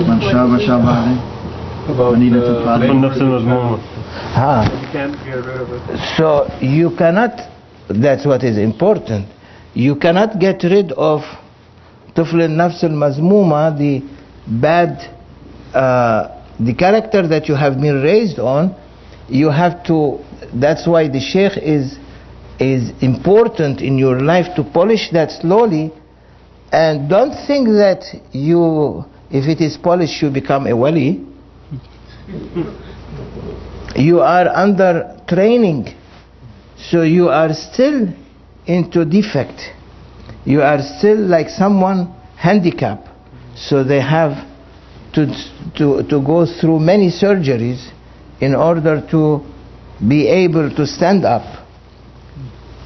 من 0.07 0.22
شاب 0.22 0.57
شاب 0.60 0.86
عليه 0.88 1.15
مدينة 2.12 2.38
الفاتح 2.38 2.84
يكون 2.84 3.01
نفس 3.01 3.17
المضمون 3.17 3.79
Ah. 4.36 4.65
So 6.17 6.48
you 6.62 6.91
cannot, 6.98 7.34
that's 7.89 8.25
what 8.25 8.43
is 8.43 8.57
important, 8.57 9.25
you 9.74 9.96
cannot 9.96 10.39
get 10.39 10.63
rid 10.63 10.91
of 10.93 11.22
طفل 12.15 12.41
النفس 12.41 12.84
المذمومة, 12.86 13.77
the 13.77 14.01
bad, 14.48 15.10
uh, 15.74 16.27
the 16.60 16.74
character 16.74 17.27
that 17.27 17.48
you 17.48 17.55
have 17.55 17.79
been 17.79 18.01
raised 18.01 18.39
on, 18.39 18.75
you 19.29 19.50
have 19.50 19.84
to, 19.84 20.19
that's 20.53 20.88
why 20.88 21.07
the 21.07 21.19
sheikh 21.19 21.57
is, 21.57 21.98
is 22.59 22.90
important 23.02 23.80
in 23.80 23.99
your 23.99 24.21
life 24.21 24.54
to 24.56 24.64
polish 24.64 25.11
that 25.12 25.30
slowly 25.30 25.92
and 26.73 27.09
don't 27.09 27.35
think 27.47 27.68
that 27.68 28.02
you, 28.32 29.04
if 29.30 29.47
it 29.47 29.60
is 29.60 29.76
polished, 29.76 30.23
you 30.23 30.30
become 30.30 30.67
a 30.67 30.75
wali. 30.76 31.26
You 33.95 34.21
are 34.21 34.49
under 34.49 35.21
training, 35.28 35.95
so 36.78 37.02
you 37.02 37.28
are 37.28 37.52
still 37.52 38.08
into 38.67 39.04
defect. 39.04 39.60
You 40.47 40.62
are 40.62 40.80
still 40.99 41.19
like 41.19 41.50
someone 41.50 42.06
handicapped, 42.36 43.06
so 43.54 43.84
they 43.84 44.00
have 44.00 44.49
to, 45.12 45.26
to, 45.76 46.02
to 46.08 46.25
go 46.25 46.47
through 46.47 46.80
many 46.80 47.10
surgeries 47.10 47.91
in 48.41 48.54
order 48.54 49.06
to 49.10 49.45
be 50.08 50.26
able 50.26 50.75
to 50.75 50.86
stand 50.86 51.26
up. 51.26 51.61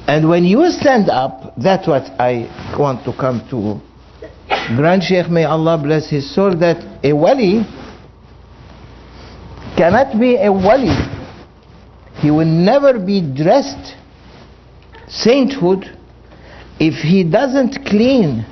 And 0.07 0.29
when 0.29 0.45
you 0.45 0.69
stand 0.71 1.09
up, 1.09 1.53
that's 1.57 1.85
what 1.85 2.03
I 2.19 2.47
want 2.79 3.03
to 3.03 3.13
come 3.13 3.45
to. 3.49 3.81
Grand 4.77 5.03
Sheikh, 5.03 5.29
may 5.29 5.43
Allah 5.43 5.77
bless 5.77 6.09
his 6.09 6.33
soul, 6.33 6.55
that 6.59 6.77
a 7.03 7.11
wali 7.11 7.65
cannot 9.75 10.17
be 10.19 10.37
a 10.37 10.51
wali. 10.51 10.95
He 12.21 12.31
will 12.31 12.45
never 12.45 12.97
be 12.97 13.21
dressed 13.21 13.95
sainthood 15.07 15.85
if 16.79 16.95
he 16.95 17.23
doesn't 17.23 17.85
clean 17.85 18.45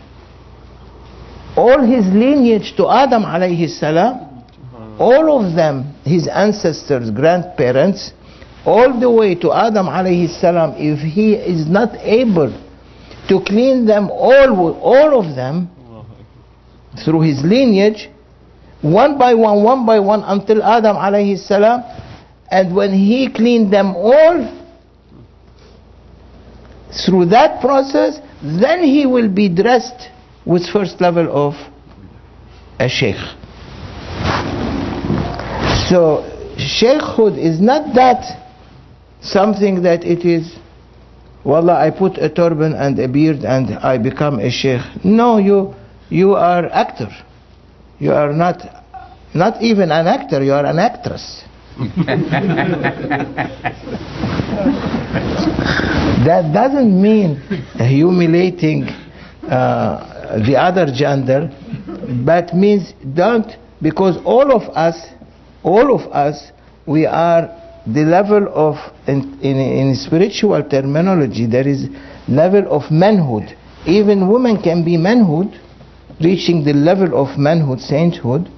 all 1.56 1.82
his 1.82 2.06
lineage 2.08 2.76
to 2.76 2.90
Adam 2.90 3.24
alayhi 3.24 3.70
salam, 3.70 4.44
all 5.00 5.40
of 5.42 5.56
them, 5.56 5.96
his 6.04 6.28
ancestors, 6.28 7.12
grandparents, 7.12 8.12
all 8.66 9.00
the 9.00 9.10
way 9.10 9.36
to 9.36 9.54
Adam 9.54 9.86
alayhi 9.88 10.28
salam, 10.40 10.74
if 10.78 11.00
he 11.00 11.34
is 11.34 11.68
not 11.68 11.96
able 12.02 12.50
to 13.30 13.42
clean 13.46 13.86
them 13.86 14.10
all, 14.10 14.74
all 14.82 15.20
of 15.20 15.36
them 15.36 15.70
through 17.04 17.22
his 17.22 17.44
lineage, 17.44 18.10
one 18.82 19.18
by 19.18 19.34
one, 19.34 19.64
one 19.64 19.86
by 19.86 20.00
one, 20.00 20.24
until 20.24 20.64
Adam 20.64 20.96
alayhi 20.96 21.38
salam, 21.38 21.84
and 22.50 22.76
when 22.76 22.94
he 22.94 23.32
cleaned 23.32 23.72
them 23.72 23.96
all, 23.96 24.64
through 27.06 27.26
that 27.26 27.60
process, 27.62 28.20
then 28.42 28.84
he 28.84 29.06
will 29.06 29.28
be 29.28 29.50
dressed 29.50 30.10
with 30.46 30.66
first 30.70 31.02
level 31.02 31.28
of 31.30 31.54
a 32.80 32.88
sheikh. 32.88 33.16
So, 35.90 36.24
sheikhhood 36.58 37.38
is 37.38 37.60
not 37.60 37.94
that 37.96 38.45
something 39.26 39.82
that 39.84 40.04
it 40.04 40.26
is, 40.26 40.56
wallah, 41.44 41.74
I 41.74 41.92
put 41.92 42.18
a 42.18 42.30
turban 42.30 42.74
and 42.74 42.98
a 43.00 43.08
beard 43.08 43.44
and 43.44 43.76
I 43.78 43.98
become 43.98 44.40
a 44.40 44.50
sheikh. 44.50 44.82
No, 45.04 45.38
you, 45.38 45.74
you 46.10 46.36
are 46.36 46.66
actor. 46.68 47.10
You 48.00 48.14
are 48.14 48.32
not, 48.34 48.62
not 49.34 49.62
even 49.62 49.92
an 49.92 50.08
actor, 50.08 50.44
you 50.44 50.54
are 50.54 50.66
an 50.66 50.80
actress. 50.80 51.44
that 56.26 56.52
doesn't 56.54 57.02
mean 57.02 57.36
humiliating 57.76 58.84
uh, 58.84 60.40
the 60.46 60.56
other 60.56 60.88
gender, 60.94 61.52
but 62.26 62.54
means 62.54 62.94
don't, 63.14 63.52
because 63.82 64.18
all 64.24 64.52
of 64.54 64.64
us, 64.76 65.08
all 65.64 65.94
of 65.94 66.10
us, 66.14 66.52
we 66.86 67.06
are 67.06 67.65
the 67.88 68.04
level 68.04 68.48
of, 68.54 68.76
in, 69.08 69.40
in, 69.42 69.58
in 69.58 69.96
spiritual 69.96 70.64
terminology, 70.70 71.46
there 71.46 71.68
is 71.68 71.88
level 72.28 72.66
of 72.72 72.90
manhood. 72.92 73.56
Even 73.86 74.28
women 74.28 74.62
can 74.62 74.84
be 74.84 74.98
manhood, 74.98 75.60
reaching 76.20 76.64
the 76.64 76.74
level 76.74 77.16
of 77.16 77.38
manhood, 77.38 77.80
sainthood. 77.80 78.50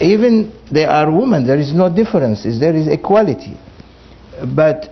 Even 0.00 0.52
they 0.72 0.84
are 0.84 1.10
women, 1.10 1.46
there 1.46 1.58
is 1.58 1.72
no 1.74 1.94
differences, 1.94 2.58
there 2.58 2.74
is 2.74 2.88
equality. 2.88 3.56
But 4.54 4.90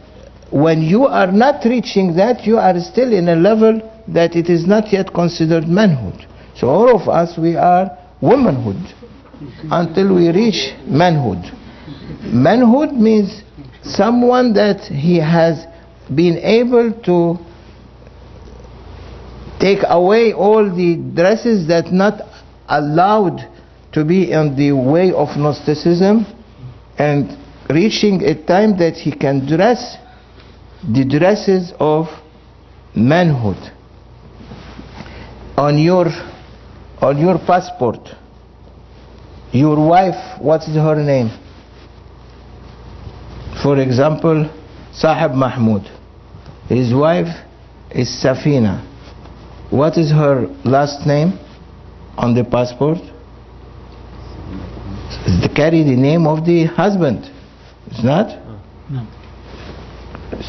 when 0.50 0.83
you 0.83 1.07
are 1.07 1.33
not 1.33 1.64
reaching 1.64 2.16
that, 2.16 2.46
you 2.46 2.59
are 2.59 2.79
still 2.81 3.12
in 3.12 3.29
a 3.29 3.37
level 3.37 3.81
that 4.09 4.37
it 4.37 4.50
is 4.50 4.66
not 4.66 4.92
yet 4.92 5.12
considered 5.12 5.66
manhood. 5.66 6.27
So 6.57 6.68
all 6.68 6.94
of 6.94 7.09
us, 7.09 7.38
we 7.38 7.57
are 7.57 7.90
womanhood 8.20 8.77
until 9.70 10.14
we 10.14 10.31
reach 10.31 10.74
manhood. 10.87 11.42
Manhood 12.22 12.92
means 12.92 13.42
someone 13.85 14.55
that 14.55 14.81
he 14.81 15.18
has 15.18 15.66
been 16.14 16.38
able 16.38 16.92
to 17.03 17.38
take 19.61 19.81
away 19.88 20.33
all 20.33 20.64
the 20.75 20.97
dresses 21.14 21.68
that 21.68 21.92
not 21.92 22.20
allowed 22.68 23.40
to 23.92 24.05
be 24.05 24.33
in 24.33 24.57
the 24.57 24.73
way 24.73 25.12
of 25.12 25.29
Gnosticism 25.37 26.27
and 26.99 27.38
reaching 27.70 28.23
a 28.23 28.35
time 28.47 28.77
that 28.79 28.94
he 28.94 29.12
can 29.12 29.47
dress 29.47 29.97
the 30.83 31.05
dresses 31.05 31.73
of 31.79 32.07
manhood 32.94 33.57
on 35.57 35.79
your 35.79 36.07
on 37.01 37.18
your 37.18 37.38
passport. 37.38 38.01
Your 39.53 39.77
wife 39.88 40.40
what's 40.40 40.66
her 40.66 40.97
name 41.03 41.31
For 43.64 43.79
example, 43.81 44.44
Sahib 44.92 45.33
Mahmoud. 45.33 45.90
His 46.68 46.92
wife 46.92 47.33
is 47.90 48.09
Safina. 48.22 48.85
What 49.70 49.96
is 49.96 50.11
her 50.11 50.48
last 50.66 51.07
name 51.07 51.38
on 52.18 52.35
the 52.35 52.44
passport? 52.44 52.98
They 55.40 55.48
carry 55.48 55.83
the 55.83 55.96
name 55.96 56.27
of 56.27 56.44
the 56.44 56.66
husband. 56.66 57.24
It's 57.87 58.05
not? 58.05 58.29
No. 58.90 59.07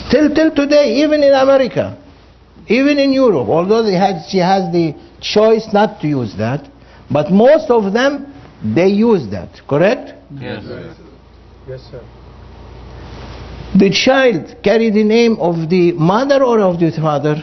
Still 0.08 0.36
till 0.36 0.54
today, 0.54 0.96
even 1.04 1.24
in 1.24 1.34
America, 1.34 1.98
even 2.68 3.00
in 3.00 3.14
Europe, 3.14 3.48
although 3.48 3.84
they 3.84 3.94
had, 3.96 4.28
she 4.28 4.40
has 4.40 4.70
the 4.74 4.94
choice 5.22 5.70
not 5.72 6.02
to 6.02 6.08
use 6.10 6.36
that, 6.38 6.68
but 7.10 7.32
most 7.32 7.72
of 7.72 7.94
them, 7.94 8.34
they 8.76 8.88
use 8.88 9.30
that, 9.32 9.62
correct? 9.70 10.12
Yes. 10.38 10.66
Yes, 11.66 11.82
sir. 11.90 12.04
The 13.78 13.90
child 13.90 14.64
carry 14.64 14.90
the 14.90 15.04
name 15.04 15.38
of 15.40 15.70
the 15.70 15.92
mother 15.94 16.44
or 16.44 16.62
of 16.62 16.80
the 16.80 16.92
father 16.92 17.36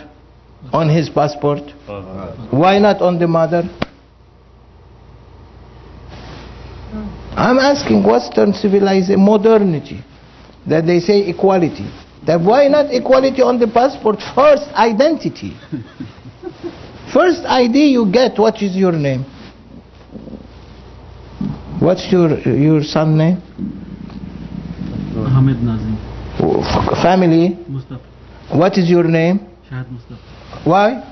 on 0.72 0.88
his 0.88 1.10
passport. 1.10 1.60
Why 2.50 2.78
not 2.78 3.02
on 3.02 3.18
the 3.18 3.26
mother? 3.28 3.64
I'm 7.36 7.58
asking 7.58 8.02
Western 8.04 8.54
civilization, 8.54 9.20
modernity, 9.20 10.02
that 10.66 10.86
they 10.86 11.00
say 11.00 11.28
equality. 11.28 11.88
That 12.26 12.40
why 12.40 12.68
not 12.68 12.92
equality 12.94 13.42
on 13.42 13.58
the 13.58 13.66
passport? 13.68 14.16
First, 14.34 14.68
identity. 14.72 15.56
First 17.12 17.44
ID 17.44 17.92
you 17.92 18.10
get, 18.10 18.38
what 18.38 18.62
is 18.62 18.74
your 18.74 18.92
name? 18.92 19.24
What's 21.80 22.10
your 22.12 22.38
your 22.40 22.82
son 22.84 23.18
name? 23.18 23.42
Ahmed 25.16 25.62
Nazim 25.62 25.91
F- 26.41 27.01
Family. 27.01 27.57
Mustafa. 27.67 28.03
What 28.55 28.77
is 28.77 28.89
your 28.89 29.03
name? 29.03 29.39
Shahad 29.69 29.89
Mustafa. 29.91 30.21
Why? 30.63 31.03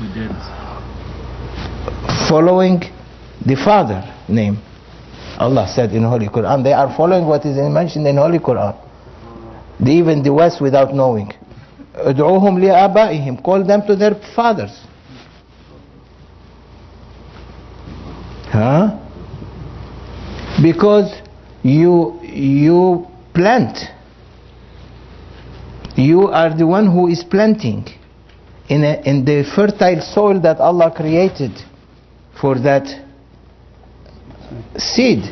My 0.00 0.08
dad's. 0.14 0.46
Following 2.28 2.80
the 3.44 3.56
father 3.56 4.02
name. 4.28 4.58
Allah 5.38 5.66
said 5.74 5.92
in 5.92 6.02
Holy 6.04 6.28
Quran, 6.28 6.62
they 6.62 6.72
are 6.72 6.94
following 6.96 7.26
what 7.26 7.44
is 7.46 7.56
mentioned 7.56 8.06
in 8.06 8.16
Holy 8.16 8.38
Quran. 8.38 8.74
The- 9.80 9.90
Even 9.92 10.22
the 10.22 10.32
West 10.32 10.60
without 10.60 10.94
knowing. 10.94 11.32
ادعوهم 11.94 12.58
لآبائهم. 12.58 13.42
Call 13.42 13.64
them 13.64 13.82
to 13.86 13.96
their 13.96 14.14
fathers. 14.34 14.72
Huh? 18.52 18.98
Because 20.62 21.12
you 21.62 22.18
you 22.35 23.07
plant. 23.33 23.77
You 25.95 26.27
are 26.27 26.55
the 26.55 26.67
one 26.67 26.91
who 26.91 27.07
is 27.07 27.23
planting 27.23 27.85
in, 28.67 28.83
a, 28.83 29.01
in 29.05 29.23
the 29.23 29.43
fertile 29.55 30.01
soil 30.01 30.39
that 30.41 30.59
Allah 30.59 30.91
created 30.95 31.51
for 32.39 32.59
that 32.59 32.85
seed. 34.77 35.23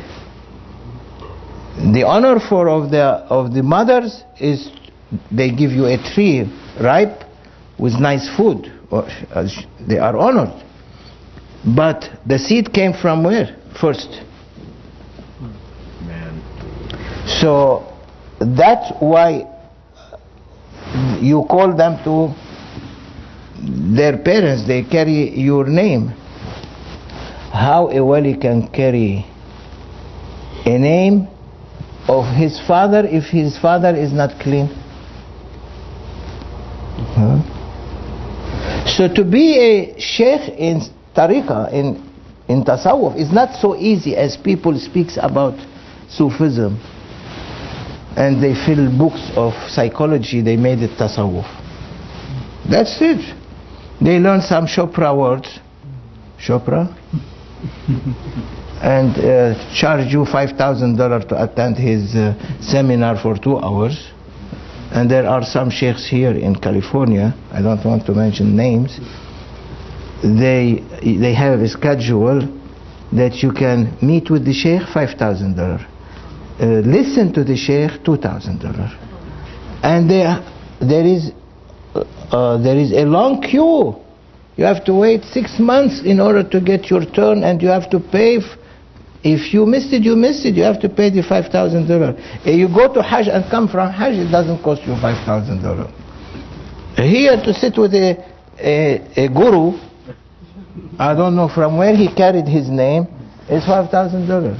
The 1.92 2.04
honor 2.06 2.40
for 2.40 2.68
of 2.68 2.90
the 2.90 3.02
of 3.28 3.52
the 3.52 3.62
mothers 3.62 4.22
is 4.40 4.70
they 5.30 5.50
give 5.50 5.72
you 5.72 5.86
a 5.86 5.98
tree 6.14 6.44
ripe 6.80 7.24
with 7.78 7.94
nice 7.94 8.28
food. 8.36 8.72
They 9.86 9.98
are 9.98 10.16
honored. 10.16 10.62
But 11.76 12.08
the 12.26 12.38
seed 12.38 12.72
came 12.72 12.92
from 12.92 13.24
where 13.24 13.56
first? 13.80 14.22
So 17.44 17.84
that's 18.40 18.90
why 19.00 19.44
you 21.20 21.44
call 21.50 21.76
them 21.76 22.02
to 22.04 22.32
their 23.94 24.16
parents, 24.16 24.66
they 24.66 24.82
carry 24.82 25.38
your 25.38 25.66
name. 25.66 26.08
How 27.52 27.90
a 27.90 28.02
wali 28.02 28.38
can 28.38 28.68
carry 28.68 29.26
a 30.64 30.78
name 30.78 31.28
of 32.08 32.24
his 32.34 32.58
father 32.66 33.04
if 33.04 33.24
his 33.24 33.58
father 33.58 33.94
is 33.94 34.10
not 34.10 34.40
clean? 34.40 34.68
Huh? 37.12 37.42
So 38.96 39.12
to 39.12 39.22
be 39.22 39.58
a 39.58 40.00
sheikh 40.00 40.48
in 40.56 40.80
tariqah, 41.14 41.74
in, 41.74 42.10
in 42.48 42.64
tasawwuf, 42.64 43.18
is 43.20 43.30
not 43.30 43.54
so 43.60 43.76
easy 43.76 44.16
as 44.16 44.34
people 44.38 44.78
speaks 44.78 45.18
about 45.20 45.58
Sufism. 46.08 46.80
And 48.16 48.42
they 48.42 48.54
fill 48.54 48.96
books 48.96 49.30
of 49.36 49.52
psychology, 49.70 50.40
they 50.40 50.56
made 50.56 50.78
it 50.80 50.98
tasawwuf. 50.98 51.46
That's 52.70 52.96
it. 53.00 53.34
They 54.00 54.18
learn 54.18 54.40
some 54.40 54.66
Chopra 54.66 55.16
words. 55.16 55.58
Chopra? 56.38 56.94
and 58.84 59.16
uh, 59.16 59.74
charge 59.74 60.12
you 60.12 60.24
$5,000 60.24 61.28
to 61.28 61.42
attend 61.42 61.76
his 61.76 62.14
uh, 62.14 62.34
seminar 62.60 63.16
for 63.20 63.36
two 63.38 63.56
hours. 63.58 64.10
And 64.92 65.10
there 65.10 65.26
are 65.26 65.42
some 65.42 65.70
sheikhs 65.70 66.06
here 66.08 66.32
in 66.32 66.54
California, 66.56 67.34
I 67.50 67.62
don't 67.62 67.84
want 67.84 68.06
to 68.06 68.12
mention 68.12 68.54
names, 68.54 69.00
they, 70.22 70.84
they 71.02 71.34
have 71.34 71.60
a 71.60 71.68
schedule 71.68 72.40
that 73.12 73.42
you 73.42 73.52
can 73.52 73.96
meet 74.02 74.30
with 74.30 74.44
the 74.44 74.52
sheikh 74.52 74.82
$5,000. 74.82 75.93
Uh, 76.60 76.80
listen 76.86 77.32
to 77.32 77.42
the 77.42 77.56
sheikh 77.56 78.02
$2,000. 78.04 79.82
And 79.82 80.08
there, 80.08 80.40
there 80.80 81.04
is 81.04 81.32
uh, 81.94 82.58
there 82.58 82.76
is 82.76 82.92
a 82.92 83.04
long 83.04 83.40
queue. 83.42 83.94
You 84.56 84.64
have 84.64 84.84
to 84.84 84.94
wait 84.94 85.24
six 85.24 85.58
months 85.58 86.02
in 86.04 86.20
order 86.20 86.42
to 86.48 86.60
get 86.60 86.90
your 86.90 87.04
turn, 87.04 87.44
and 87.44 87.60
you 87.62 87.68
have 87.68 87.90
to 87.90 88.00
pay. 88.00 88.38
If 89.22 89.54
you 89.54 89.66
missed 89.66 89.92
it, 89.92 90.02
you 90.02 90.16
missed 90.16 90.44
it. 90.44 90.54
You 90.54 90.62
have 90.62 90.80
to 90.80 90.88
pay 90.88 91.10
the 91.10 91.22
five 91.22 91.50
thousand 91.50 91.86
dollar. 91.88 92.14
You 92.44 92.68
go 92.68 92.92
to 92.92 93.02
Hajj 93.02 93.28
and 93.28 93.44
come 93.50 93.68
from 93.68 93.90
Hajj, 93.90 94.14
it 94.14 94.30
doesn't 94.30 94.62
cost 94.62 94.82
you 94.82 94.94
five 95.00 95.24
thousand 95.24 95.62
dollar. 95.62 95.90
Here 96.96 97.36
to 97.36 97.52
sit 97.54 97.76
with 97.76 97.94
a, 97.94 98.18
a 98.58 99.24
a 99.24 99.28
guru, 99.28 99.78
I 100.98 101.14
don't 101.14 101.34
know 101.34 101.48
from 101.48 101.76
where 101.76 101.96
he 101.96 102.12
carried 102.14 102.46
his 102.46 102.68
name, 102.68 103.06
is 103.48 103.64
five 103.64 103.90
thousand 103.90 104.28
dollar. 104.28 104.56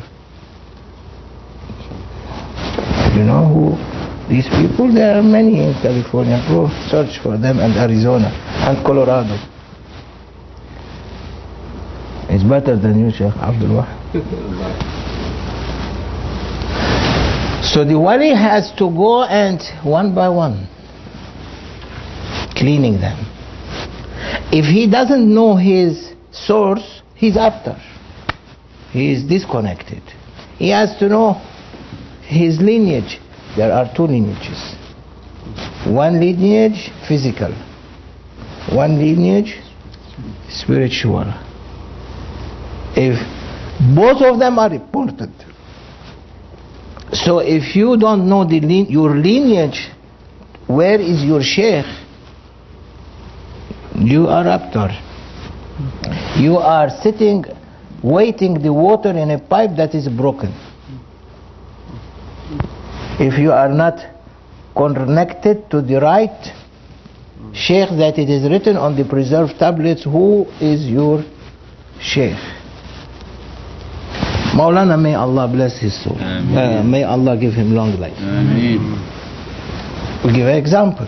You 3.15 3.23
know 3.23 3.47
who? 3.47 3.77
These 4.29 4.49
people, 4.49 4.93
there 4.93 5.17
are 5.17 5.23
many 5.23 5.63
in 5.63 5.75
California. 5.83 6.43
Go 6.49 6.69
search 6.91 7.19
for 7.23 7.39
them 7.39 7.59
and 7.61 7.77
Arizona 7.77 8.29
and 8.67 8.85
Colorado. 8.85 9.37
It's 12.29 12.43
better 12.43 12.77
than 12.77 12.99
you, 12.99 13.11
Sheikh 13.13 13.37
Abdul 13.37 13.69
Wahab. 13.79 15.05
So 17.63 17.85
the 17.85 17.99
wali 17.99 18.35
has 18.35 18.73
to 18.79 18.91
go 18.91 19.25
and 19.25 19.61
one 19.85 20.15
by 20.15 20.29
one 20.29 20.69
cleaning 22.57 23.01
them. 23.01 23.19
If 24.53 24.65
he 24.65 24.91
doesn't 24.91 25.33
know 25.33 25.57
his 25.57 26.15
source, 26.33 27.03
he's 27.15 27.37
after. 27.37 27.77
He 28.91 29.13
is 29.13 29.25
disconnected. 29.25 30.03
He 30.59 30.71
has 30.71 30.97
to 30.99 31.09
know 31.09 31.41
his 32.35 32.61
lineage. 32.61 33.21
There 33.57 33.73
are 33.73 33.91
two 33.95 34.07
lineages. 34.07 34.61
One 35.87 36.19
lineage 36.19 36.91
physical, 37.07 37.53
one 38.73 38.99
lineage 38.99 39.61
spiritual. 40.49 41.33
If 42.97 43.17
both 43.95 44.23
of 44.23 44.39
them 44.39 44.59
are 44.59 44.73
important, 44.73 45.35
so 47.13 47.39
if 47.39 47.77
you 47.77 47.97
don't 47.97 48.29
know 48.29 48.45
the 48.45 48.59
your 48.89 49.15
lineage, 49.17 49.89
where 50.67 51.01
is 51.01 51.23
your 51.23 51.43
sheikh? 51.43 51.87
You 53.97 54.27
are 54.27 54.47
after. 54.49 54.89
You 56.41 56.57
are 56.57 56.91
sitting, 57.03 57.45
waiting 58.03 58.55
the 58.55 58.73
water 58.73 59.11
in 59.11 59.31
a 59.31 59.39
pipe 59.39 59.77
that 59.77 59.95
is 59.95 60.09
broken 60.09 60.53
if 63.21 63.39
you 63.39 63.53
are 63.53 63.69
not 63.69 63.99
connected 64.77 65.71
to 65.71 65.81
the 65.83 66.01
right 66.01 66.53
sheikh 67.53 67.89
that 67.99 68.19
it 68.19 68.29
is 68.29 68.49
written 68.51 68.77
on 68.77 68.97
the 68.97 69.05
preserved 69.05 69.59
tablets 69.59 70.03
who 70.05 70.45
is 70.61 70.87
your 70.87 71.23
sheikh? 72.01 72.37
Maulana 74.55 75.01
may 75.01 75.15
Allah 75.15 75.49
bless 75.49 75.79
his 75.81 75.95
soul. 76.03 76.17
Uh, 76.19 76.83
may 76.83 77.03
Allah 77.03 77.37
give 77.37 77.55
him 77.55 77.75
long 77.75 77.99
life. 77.99 78.17
We 80.25 80.33
give 80.33 80.47
an 80.47 80.57
example. 80.57 81.07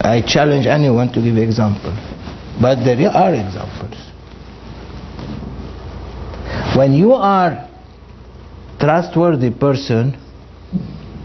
I 0.00 0.20
challenge 0.26 0.66
anyone 0.66 1.12
to 1.12 1.22
give 1.22 1.36
example. 1.36 1.92
But 2.60 2.84
there 2.84 3.08
are 3.10 3.34
examples. 3.34 3.96
When 6.76 6.92
you 6.92 7.12
are 7.12 7.68
trustworthy 8.81 9.51
person 9.51 10.15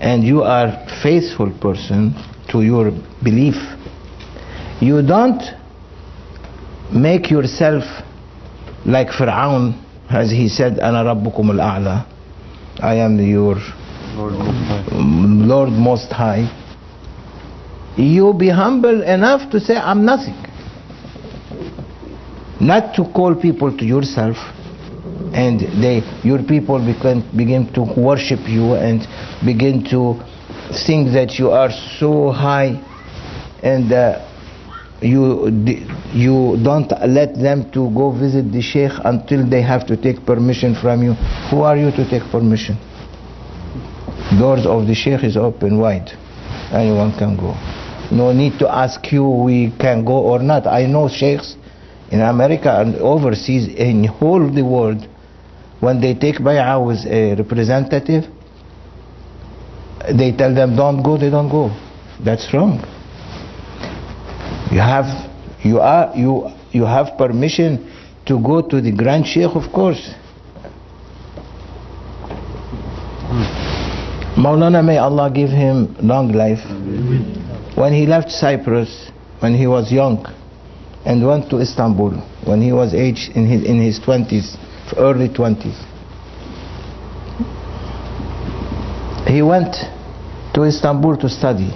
and 0.01 0.25
you 0.25 0.43
are 0.43 0.87
faithful 1.03 1.51
person 1.61 2.15
to 2.51 2.63
your 2.63 2.91
belief, 3.23 3.57
you 4.81 5.03
don't 5.03 5.43
make 6.93 7.31
yourself 7.31 7.85
like 8.85 9.09
Fir'aun 9.09 9.79
as 10.11 10.31
he 10.31 10.49
said 10.49 10.79
أنا 10.79 11.03
ربكم 11.03 11.51
الأعلى 11.51 12.05
I 12.81 12.95
am 12.95 13.19
your 13.21 13.57
Lord 14.17 14.33
Most 14.33 14.53
High. 14.69 15.47
Lord 15.47 15.69
Most 15.71 16.13
High 16.13 16.59
you 17.97 18.33
be 18.35 18.49
humble 18.49 19.03
enough 19.03 19.51
to 19.51 19.61
say 19.61 19.77
I'm 19.77 20.05
nothing 20.05 20.37
not 22.61 22.95
to 22.97 23.05
call 23.13 23.35
people 23.35 23.77
to 23.77 23.85
yourself 23.85 24.37
and 25.38 25.60
they 25.84 26.02
your 26.24 26.42
people 26.42 26.80
begin, 26.84 27.72
to 27.74 27.84
worship 27.96 28.40
you 28.50 28.74
and 28.74 29.06
begin 29.46 29.84
to 29.84 30.20
think 30.88 31.14
that 31.14 31.38
you 31.38 31.52
are 31.52 31.70
so 32.00 32.32
high 32.32 32.74
and 33.62 33.94
uh, 33.94 34.26
you 35.00 35.46
you 36.12 36.58
don't 36.64 36.90
let 37.08 37.36
them 37.36 37.70
to 37.72 37.90
go 37.94 38.10
visit 38.12 38.52
the 38.52 38.62
sheikh 38.62 38.92
until 39.06 39.48
they 39.48 39.62
have 39.62 39.86
to 39.86 39.96
take 39.96 40.26
permission 40.26 40.74
from 40.74 41.04
you. 41.04 41.14
Who 41.52 41.62
are 41.62 41.78
you 41.78 41.92
to 41.92 42.10
take 42.10 42.24
permission? 42.32 42.76
Doors 44.40 44.66
of 44.66 44.88
the 44.88 44.96
sheikh 44.96 45.24
is 45.24 45.38
open 45.38 45.78
wide. 45.78 46.10
Anyone 46.72 47.14
can 47.16 47.38
go. 47.38 47.54
No 48.12 48.34
need 48.34 48.58
to 48.58 48.68
ask 48.68 49.12
you 49.12 49.24
we 49.30 49.72
can 49.78 50.04
go 50.04 50.18
or 50.18 50.40
not. 50.40 50.66
I 50.66 50.88
know 50.88 51.08
sheikhs 51.08 51.56
in 52.10 52.22
america 52.22 52.72
and 52.80 52.96
overseas 52.96 53.68
in 53.68 54.06
whole 54.06 54.50
the 54.50 54.64
world 54.64 55.06
when 55.80 56.02
they 56.02 56.14
take 56.14 56.38
bay'ah 56.40 56.84
with 56.86 57.06
a 57.06 57.36
representative 57.36 58.26
they 60.14 60.32
tell 60.32 60.54
them 60.54 60.76
don't 60.76 61.02
go 61.04 61.18
they 61.18 61.30
don't 61.30 61.50
go. 61.50 61.70
That's 62.24 62.54
wrong. 62.54 62.80
You 64.72 64.80
have 64.80 65.30
you 65.64 65.80
are 65.80 66.16
you 66.16 66.50
you 66.72 66.86
have 66.86 67.18
permission 67.18 67.92
to 68.26 68.40
go 68.40 68.62
to 68.62 68.82
the 68.82 68.92
grand 68.92 69.26
sheikh 69.28 69.56
of 69.56 69.72
course. 69.74 70.14
Maulana 74.38 74.84
may 74.86 74.98
Allah 74.98 75.32
give 75.34 75.50
him 75.50 75.96
long 76.02 76.32
life. 76.32 76.64
When 77.76 77.94
he 77.94 78.06
left 78.06 78.32
Cyprus 78.32 79.12
when 79.40 79.54
he 79.56 79.68
was 79.68 79.92
young 79.92 80.26
and 81.06 81.26
went 81.26 81.50
to 81.50 81.60
Istanbul 81.60 82.12
when 82.46 82.62
he 82.62 82.72
was 82.72 82.94
age 82.94 83.30
in 83.36 83.46
his 83.46 83.64
in 83.64 83.82
his 83.82 84.00
20s 84.00 84.58
early 84.98 85.30
20s 85.30 85.98
he 89.28 89.42
went 89.42 89.76
to 90.54 90.64
Istanbul 90.64 91.18
to 91.18 91.30
study 91.30 91.72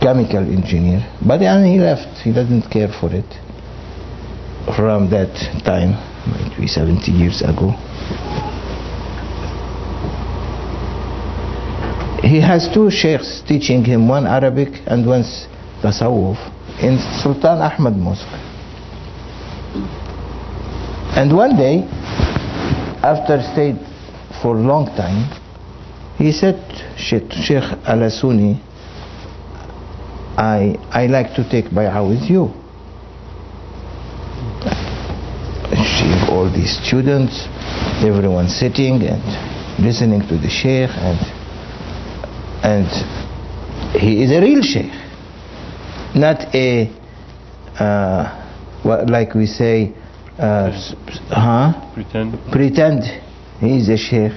chemical 0.00 0.38
engineer 0.40 1.00
but 1.26 1.38
then 1.38 1.64
he 1.64 1.78
left. 1.78 2.22
He 2.22 2.32
doesn't 2.32 2.70
care 2.70 2.88
for 3.00 3.10
it 3.12 3.26
from 4.76 5.10
that 5.10 5.34
time 5.64 5.92
might 6.26 6.56
be 6.58 6.66
70 6.66 7.10
years 7.10 7.42
ago. 7.42 7.72
He 12.22 12.40
has 12.40 12.68
two 12.72 12.90
sheikhs 12.90 13.42
teaching 13.46 13.84
him 13.84 14.08
one 14.08 14.26
Arabic 14.26 14.80
and 14.86 15.06
one 15.06 15.24
Tasawwuf 15.82 16.38
in 16.80 16.98
Sultan 17.20 17.60
Ahmad 17.60 17.96
Mosque 17.96 18.53
and 21.16 21.34
one 21.36 21.56
day 21.56 21.82
after 23.02 23.40
stayed 23.52 23.78
for 24.42 24.56
a 24.56 24.60
long 24.60 24.86
time 24.96 25.30
he 26.18 26.32
said 26.32 26.56
Sheikh 26.96 27.30
Al-Asuni 27.86 28.60
I, 30.36 30.76
I 30.90 31.06
like 31.06 31.34
to 31.36 31.48
take 31.48 31.66
bay'ah 31.66 32.02
with 32.08 32.28
you. 32.28 32.50
Sheikh, 35.74 36.28
all 36.30 36.50
these 36.50 36.76
students 36.84 37.46
everyone 38.02 38.48
sitting 38.48 39.00
and 39.02 39.22
listening 39.82 40.20
to 40.28 40.36
the 40.38 40.48
sheikh 40.50 40.90
and 40.90 41.18
and 42.64 44.00
he 44.00 44.22
is 44.24 44.30
a 44.32 44.40
real 44.40 44.62
sheikh. 44.62 44.90
Not 46.16 46.52
a 46.54 46.90
uh, 47.78 49.04
like 49.08 49.34
we 49.34 49.46
say 49.46 49.94
uh, 50.38 50.70
huh? 51.30 51.92
Pretend. 51.94 52.38
pretend. 52.50 53.02
He 53.60 53.78
is 53.78 53.88
a 53.88 53.96
sheikh. 53.96 54.32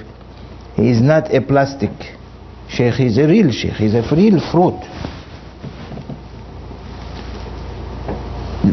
He 0.76 0.90
is 0.90 1.00
not 1.00 1.34
a 1.34 1.40
plastic 1.40 1.90
sheikh. 2.68 2.94
He 2.94 3.06
is 3.06 3.18
a 3.18 3.26
real 3.26 3.50
sheikh. 3.50 3.72
He 3.72 3.86
is 3.86 3.94
a 3.94 4.02
real 4.14 4.40
fruit. 4.52 4.78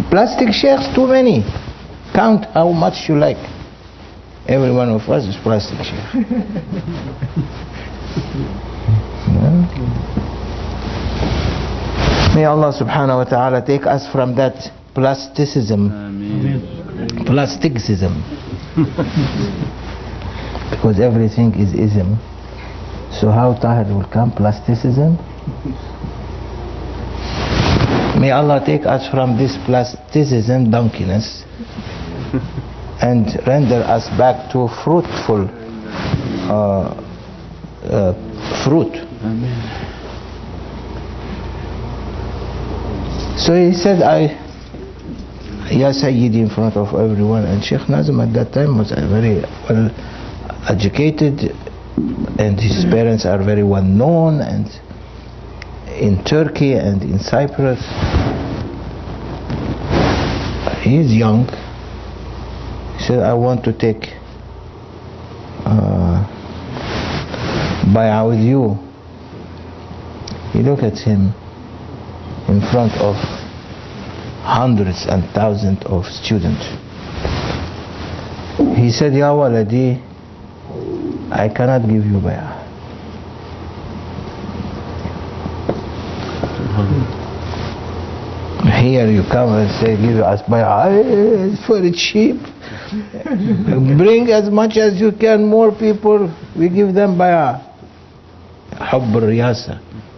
Plastic 0.09 0.53
sheikhs 0.53 0.93
too 0.93 1.07
many. 1.07 1.43
Count 2.13 2.45
how 2.53 2.71
much 2.71 3.09
you 3.09 3.17
like. 3.17 3.41
Every 4.47 4.71
one 4.71 4.89
of 4.89 5.01
us 5.09 5.25
is 5.25 5.35
plastic 5.41 5.83
sheikh. 5.83 6.13
May 12.35 12.43
Allah 12.43 12.71
subhanahu 12.75 13.23
wa 13.23 13.23
ta'ala 13.23 13.65
take 13.65 13.85
us 13.87 14.11
from 14.11 14.35
that 14.35 14.71
plasticism, 14.93 15.87
plasticism. 17.25 18.23
because 20.69 20.99
everything 20.99 21.53
is 21.55 21.73
ism. 21.73 22.17
So 23.11 23.31
how 23.31 23.53
Tahir 23.53 23.93
will 23.93 24.07
come? 24.11 24.31
Plasticism? 24.31 25.17
May 28.19 28.31
Allah 28.31 28.61
take 28.65 28.85
us 28.85 29.09
from 29.09 29.37
this 29.37 29.57
plasticism, 29.65 30.71
donkeyness, 30.71 31.43
and 33.01 33.25
render 33.45 33.83
us 33.83 34.07
back 34.17 34.51
to 34.51 34.67
fruitful 34.83 35.49
uh, 36.49 36.95
uh, 37.83 38.13
fruit. 38.63 38.93
So 43.37 43.53
he 43.53 43.73
said, 43.73 44.01
I, 44.01 44.44
Ya 45.75 45.91
Sayyidi 45.91 46.39
in 46.39 46.49
front 46.49 46.77
of 46.77 46.87
everyone. 46.95 47.43
And 47.43 47.61
Sheikh 47.61 47.89
Nazim 47.89 48.21
at 48.21 48.31
that 48.33 48.53
time 48.53 48.77
was 48.77 48.91
very 48.91 49.41
well 49.67 49.91
educated 50.69 51.51
and 52.39 52.57
his 52.57 52.85
parents 52.85 53.25
are 53.25 53.43
very 53.43 53.63
well 53.63 53.83
known 53.83 54.39
and 54.39 54.67
in 55.99 56.23
Turkey 56.23 56.73
and 56.73 57.03
in 57.03 57.19
Cyprus. 57.19 57.79
He 60.81 60.97
is 60.97 61.11
young. 61.11 61.45
He 62.97 63.03
said, 63.03 63.19
I 63.19 63.33
want 63.33 63.65
to 63.65 63.73
take 63.73 64.13
uh, 65.65 66.23
bay'ah 67.91 68.29
with 68.29 68.39
you. 68.39 68.79
He 70.53 70.63
looked 70.63 70.83
at 70.83 70.97
him 70.99 71.33
in 72.47 72.61
front 72.71 72.93
of 72.93 73.44
hundreds 74.45 75.05
and 75.09 75.25
thousands 75.33 75.81
of 75.85 76.05
students. 76.05 76.63
He 78.77 78.91
said, 78.91 79.13
Ya 79.13 79.33
Waladi, 79.33 79.97
I 81.31 81.49
cannot 81.49 81.81
give 81.81 82.05
you 82.05 82.21
bay'ah. 82.21 82.61
Here 88.81 89.07
you 89.09 89.23
come 89.31 89.53
and 89.53 89.69
say, 89.81 89.97
give 89.97 90.19
us 90.21 90.41
bay'ah, 90.43 90.93
it's 90.93 91.67
very 91.67 91.91
cheap. 91.91 92.37
Bring 93.97 94.29
as 94.29 94.49
much 94.51 94.77
as 94.77 95.01
you 95.01 95.11
can, 95.11 95.45
more 95.45 95.71
people, 95.71 96.31
we 96.55 96.69
give 96.69 96.93
them 96.93 97.17
bay'ah. 97.17 97.61
Hubb. 98.77 99.11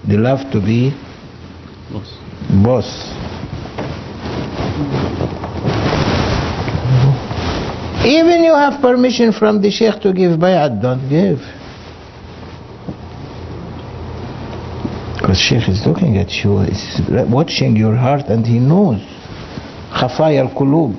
They 0.07 0.17
love 0.17 0.51
to 0.51 0.59
be 0.59 0.91
boss. 1.91 2.11
boss. 2.63 3.16
Even 8.07 8.41
you 8.41 8.53
have 8.53 8.79
permission 8.81 9.33
from 9.33 9.61
the 9.61 9.69
sheikh 9.69 9.99
to 10.01 10.13
give 10.13 10.39
bay'at, 10.39 10.81
don't 10.81 11.09
give. 11.09 11.39
Because 15.19 15.37
sheikh 15.37 15.67
is 15.67 15.85
looking 15.85 16.15
at 16.15 16.31
you, 16.41 16.59
is 16.59 17.01
watching 17.29 17.75
your 17.75 17.97
heart 17.97 18.27
and 18.27 18.45
he 18.45 18.59
knows. 18.59 19.01
Khafaya 19.91 20.47
al-kulub. 20.47 20.95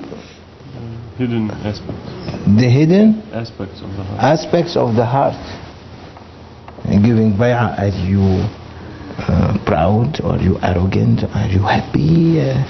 Hidden 1.17 1.49
aspects. 1.65 2.11
The 2.45 2.69
hidden? 2.69 3.23
Aspects 3.33 3.81
of 3.81 3.89
the 3.97 4.03
heart. 4.03 4.19
Aspects 4.21 4.77
of 4.77 4.95
the 4.95 5.05
heart. 5.05 5.33
And 6.85 7.03
giving 7.03 7.33
bay'ah, 7.33 7.79
are 7.79 7.87
you 8.05 8.45
uh, 9.17 9.57
proud? 9.65 10.21
Are 10.23 10.37
you 10.37 10.59
arrogant? 10.61 11.23
Are 11.33 11.47
you 11.47 11.63
happy? 11.63 12.39
Uh, 12.39 12.63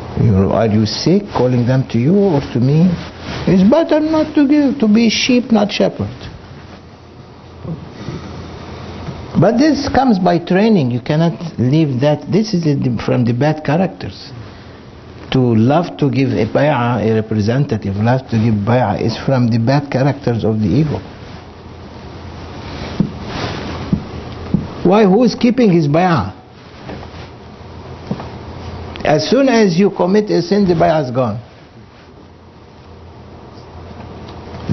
You- 0.22 0.52
Are 0.52 0.66
you 0.66 0.86
sick 0.86 1.24
calling 1.32 1.66
them 1.66 1.84
to 1.88 1.98
you 1.98 2.14
or 2.16 2.40
to 2.40 2.60
me? 2.60 2.88
It's 3.46 3.68
better 3.68 4.00
not 4.00 4.34
to 4.34 4.46
give, 4.46 4.78
to 4.78 4.88
be 4.88 5.08
sheep, 5.10 5.50
not 5.50 5.72
shepherd. 5.72 6.08
But 9.36 9.58
this 9.58 9.88
comes 9.88 10.18
by 10.18 10.38
training. 10.38 10.92
You 10.92 11.00
cannot 11.00 11.58
leave 11.58 12.00
that. 12.00 12.30
This 12.30 12.54
is 12.54 12.62
from 13.04 13.24
the 13.24 13.32
bad 13.32 13.64
characters. 13.64 14.30
To 15.32 15.40
love 15.40 15.96
to 15.96 16.08
give 16.08 16.30
a 16.30 16.46
bay'ah, 16.46 17.02
a 17.02 17.14
representative, 17.14 17.96
love 17.96 18.28
to 18.28 18.38
give 18.38 18.54
bay'ah 18.54 19.00
is 19.00 19.16
from 19.16 19.48
the 19.48 19.58
bad 19.58 19.90
characters 19.90 20.44
of 20.44 20.60
the 20.60 20.68
ego. 20.68 21.00
Why? 24.84 25.04
Who 25.04 25.24
is 25.24 25.34
keeping 25.34 25.72
his 25.72 25.88
bay'ah? 25.88 26.32
As 29.04 29.28
soon 29.28 29.48
as 29.48 29.78
you 29.78 29.90
commit 29.90 30.30
a 30.30 30.40
sin, 30.40 30.66
the 30.66 30.74
bay'ah 30.74 31.04
is 31.04 31.10
gone. 31.10 31.38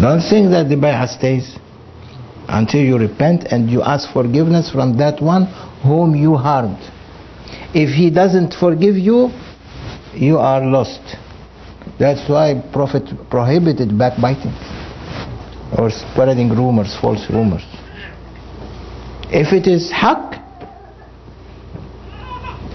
Don't 0.01 0.21
think 0.21 0.49
that 0.51 0.69
the 0.69 0.75
bay'ah 0.75 1.07
stays 1.07 1.57
until 2.47 2.81
you 2.81 2.97
repent 2.97 3.43
and 3.51 3.69
you 3.69 3.81
ask 3.81 4.11
forgiveness 4.13 4.71
from 4.71 4.97
that 4.97 5.21
one 5.21 5.45
whom 5.83 6.15
you 6.15 6.35
harmed. 6.35 6.79
If 7.73 7.93
he 7.93 8.09
doesn't 8.09 8.53
forgive 8.53 8.95
you, 8.95 9.29
you 10.13 10.37
are 10.37 10.63
lost. 10.63 11.01
That's 11.99 12.27
why 12.29 12.63
Prophet 12.71 13.03
prohibited 13.29 13.97
backbiting 13.97 14.53
or 15.77 15.89
spreading 15.89 16.49
rumors, 16.49 16.97
false 16.99 17.25
rumors. 17.29 17.63
If 19.29 19.53
it 19.53 19.67
is 19.67 19.91
haq 19.91 20.40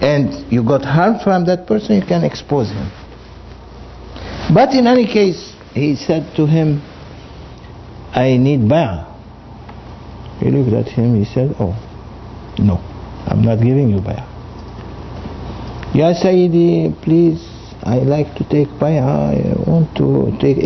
and 0.01 0.51
you 0.53 0.63
got 0.63 0.85
harm 0.85 1.19
from 1.23 1.45
that 1.47 1.67
person, 1.67 1.97
you 1.97 2.07
can 2.07 2.25
expose 2.25 2.71
him. 2.71 2.91
But 4.55 4.75
in 4.75 4.87
any 4.87 5.07
case, 5.07 5.55
he 5.75 5.97
said 5.97 6.35
to 6.37 6.47
him, 6.47 6.81
I 8.13 8.37
need 8.37 8.61
bay'ah. 8.61 9.13
He 10.41 10.51
looked 10.51 10.73
at 10.73 10.93
him, 10.93 11.17
he 11.17 11.25
said, 11.25 11.55
Oh, 11.59 11.75
no, 12.59 12.77
I'm 13.27 13.43
not 13.43 13.57
giving 13.57 13.91
you 13.91 14.01
bay'ah. 14.01 14.35
Ya 15.95 16.13
Sayyidi, 16.13 16.93
please, 17.03 17.43
I 17.83 17.99
like 17.99 18.35
to 18.37 18.45
take 18.49 18.69
bay'ah. 18.79 19.33
I 19.33 19.71
want 19.71 19.97
to 19.97 20.37
take, 20.41 20.59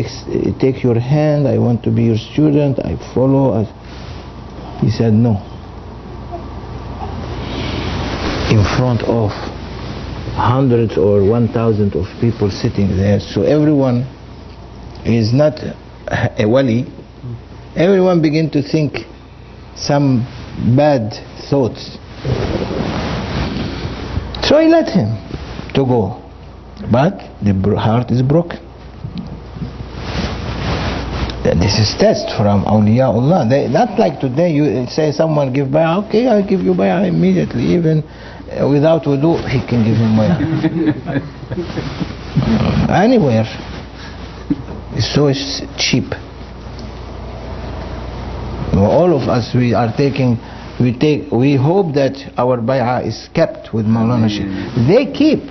take 0.59 0.83
your 0.83 0.99
hand. 0.99 1.47
I 1.47 1.59
want 1.59 1.83
to 1.85 1.91
be 1.91 2.05
your 2.05 2.19
student. 2.19 2.79
I 2.85 2.97
follow. 3.15 3.65
He 4.81 4.91
said, 4.91 5.13
No. 5.13 5.50
In 8.51 8.65
front 8.77 9.03
of 9.05 9.31
hundreds 10.35 10.99
or 10.99 11.23
one 11.23 11.47
thousand 11.49 11.95
of 11.95 12.07
people 12.21 12.51
sitting 12.51 12.97
there, 12.97 13.21
so 13.21 13.43
everyone 13.43 14.03
is 15.05 15.33
not 15.33 15.55
a 16.11 16.47
wali. 16.49 16.85
Everyone 17.77 18.21
begin 18.21 18.51
to 18.51 18.61
think 18.61 19.07
some 19.77 20.27
bad 20.77 21.13
thoughts. 21.49 21.97
So 24.43 24.57
I 24.57 24.67
let 24.67 24.89
him 24.89 25.15
to 25.75 25.87
go. 25.87 26.21
But 26.91 27.21
the 27.43 27.55
heart 27.79 28.11
is 28.11 28.21
broken. 28.21 28.59
This 31.45 31.79
is 31.79 31.95
test 31.99 32.37
from 32.37 32.65
awliyaullah. 32.65 33.49
They, 33.49 33.69
not 33.69 33.99
like 33.99 34.21
today 34.21 34.53
you 34.53 34.87
say 34.89 35.13
someone 35.13 35.53
give 35.53 35.69
bay'ah, 35.69 36.07
okay, 36.07 36.27
I'll 36.27 36.47
give 36.47 36.61
you 36.61 36.75
bay'ah 36.75 37.07
immediately. 37.09 37.65
Even 37.75 38.03
without 38.69 39.05
wudu, 39.05 39.37
he 39.49 39.61
can 39.67 39.85
give 39.85 39.97
him. 39.97 40.19
Uh, 42.31 42.93
Anywhere. 42.93 43.45
It's 44.93 45.15
so 45.15 45.33
cheap. 45.77 46.13
All 48.75 49.15
of 49.21 49.29
us, 49.29 49.53
we 49.55 49.75
are 49.75 49.93
taking, 49.97 50.39
we 50.81 50.97
take, 50.97 51.31
we 51.33 51.57
hope 51.57 51.95
that 51.95 52.15
our 52.39 52.59
bay'ah 52.59 53.05
is 53.07 53.29
kept 53.35 53.73
with 53.75 53.87
Maulana 53.87 54.29
Sheikh. 54.29 54.47
They 54.89 55.13
keep, 55.13 55.43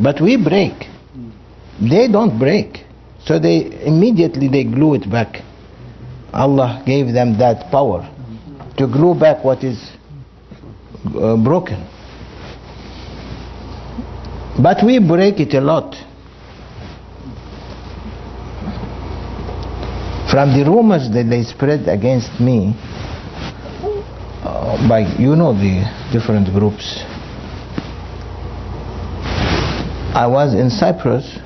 but 0.00 0.20
we 0.20 0.36
break. 0.42 0.74
They 1.80 2.08
don't 2.08 2.38
break. 2.38 2.84
So 3.24 3.38
they 3.38 3.84
immediately 3.84 4.48
they 4.48 4.64
glue 4.64 4.94
it 4.94 5.10
back. 5.10 5.42
Allah 6.32 6.82
gave 6.86 7.12
them 7.12 7.38
that 7.38 7.70
power 7.70 8.08
to 8.78 8.86
glue 8.86 9.14
back 9.18 9.44
what 9.44 9.64
is 9.64 9.78
uh, 11.14 11.36
broken. 11.36 11.86
But 14.62 14.84
we 14.84 14.98
break 14.98 15.40
it 15.40 15.54
a 15.54 15.60
lot. 15.60 15.94
From 20.30 20.52
the 20.58 20.64
rumors 20.66 21.08
that 21.10 21.24
they 21.30 21.42
spread 21.44 21.88
against 21.88 22.40
me, 22.40 22.74
uh, 24.42 24.88
by 24.88 25.00
you 25.18 25.36
know 25.36 25.52
the 25.52 25.84
different 26.12 26.48
groups. 26.52 27.02
I 30.14 30.26
was 30.26 30.54
in 30.54 30.70
Cyprus 30.70 31.38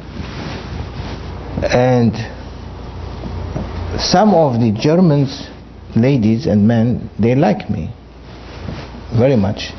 and 1.62 2.14
some 4.00 4.34
of 4.34 4.60
the 4.60 4.72
Germans, 4.72 5.48
ladies 5.94 6.46
and 6.46 6.66
men, 6.66 7.10
they 7.18 7.34
like 7.34 7.68
me 7.68 7.92
very 9.18 9.36
much. 9.36 9.72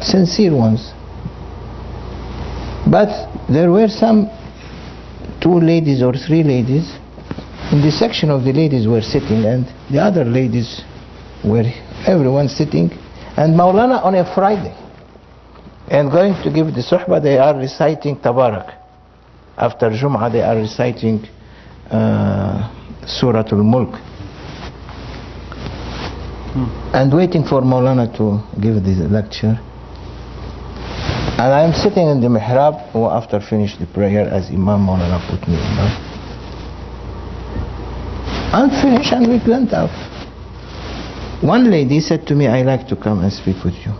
Sincere 0.00 0.54
ones. 0.54 0.93
But 2.90 3.08
there 3.48 3.70
were 3.70 3.88
some 3.88 4.28
two 5.40 5.58
ladies 5.60 6.02
or 6.02 6.12
three 6.12 6.42
ladies. 6.42 6.92
In 7.72 7.80
the 7.80 7.90
section 7.90 8.30
of 8.30 8.44
the 8.44 8.52
ladies 8.52 8.86
were 8.86 9.00
sitting 9.00 9.44
and 9.44 9.66
the 9.90 9.98
other 9.98 10.24
ladies 10.24 10.82
were 11.44 11.64
everyone 12.06 12.48
sitting. 12.48 12.90
And 13.36 13.54
Maulana 13.58 14.04
on 14.04 14.14
a 14.14 14.24
Friday 14.34 14.74
and 15.88 16.10
going 16.10 16.34
to 16.42 16.50
give 16.50 16.66
the 16.74 16.82
suhbah 16.82 17.22
they 17.22 17.38
are 17.38 17.56
reciting 17.56 18.16
Tabarak. 18.16 18.74
After 19.56 19.90
Jum'ah 19.90 20.30
they 20.30 20.42
are 20.42 20.56
reciting 20.56 21.26
uh, 21.90 22.70
Surah 23.06 23.44
Al-Mulk 23.50 23.98
and 26.94 27.12
waiting 27.12 27.44
for 27.44 27.62
Maulana 27.62 28.06
to 28.16 28.40
give 28.60 28.76
the 28.84 29.08
lecture 29.08 29.58
and 31.36 31.52
I 31.52 31.62
am 31.64 31.72
sitting 31.72 32.06
in 32.06 32.20
the 32.20 32.28
mihrab 32.28 32.94
after 33.10 33.40
finish 33.40 33.76
the 33.76 33.86
prayer 33.86 34.28
as 34.28 34.50
Imam 34.50 34.86
Maulana 34.86 35.18
put 35.28 35.48
me 35.48 35.56
in. 35.56 35.78
I'm 38.54 38.70
finish 38.70 39.10
and 39.10 39.26
we 39.26 39.40
went 39.50 39.72
out. 39.72 39.90
One 41.42 41.72
lady 41.72 41.98
said 41.98 42.24
to 42.28 42.36
me 42.36 42.46
I 42.46 42.62
like 42.62 42.86
to 42.86 42.94
come 42.94 43.18
and 43.24 43.32
speak 43.32 43.64
with 43.64 43.74
you. 43.84 43.92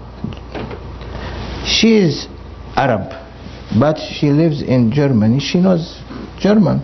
She 1.66 1.97
is 1.97 2.29
Arab 2.77 3.11
but 3.81 3.99
she 3.99 4.31
lives 4.31 4.62
in 4.62 4.92
Germany. 4.92 5.40
She 5.40 5.59
knows 5.59 6.01
German. 6.38 6.83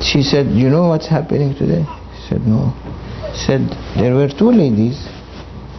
She 0.00 0.22
said 0.22 0.46
you 0.52 0.70
know 0.70 0.86
what's 0.86 1.08
happening 1.08 1.56
today? 1.56 1.84
I 1.84 2.26
said 2.28 2.42
no. 2.46 2.72
Said 3.34 3.68
there 3.96 4.14
were 4.14 4.28
two 4.28 4.52
ladies 4.52 5.08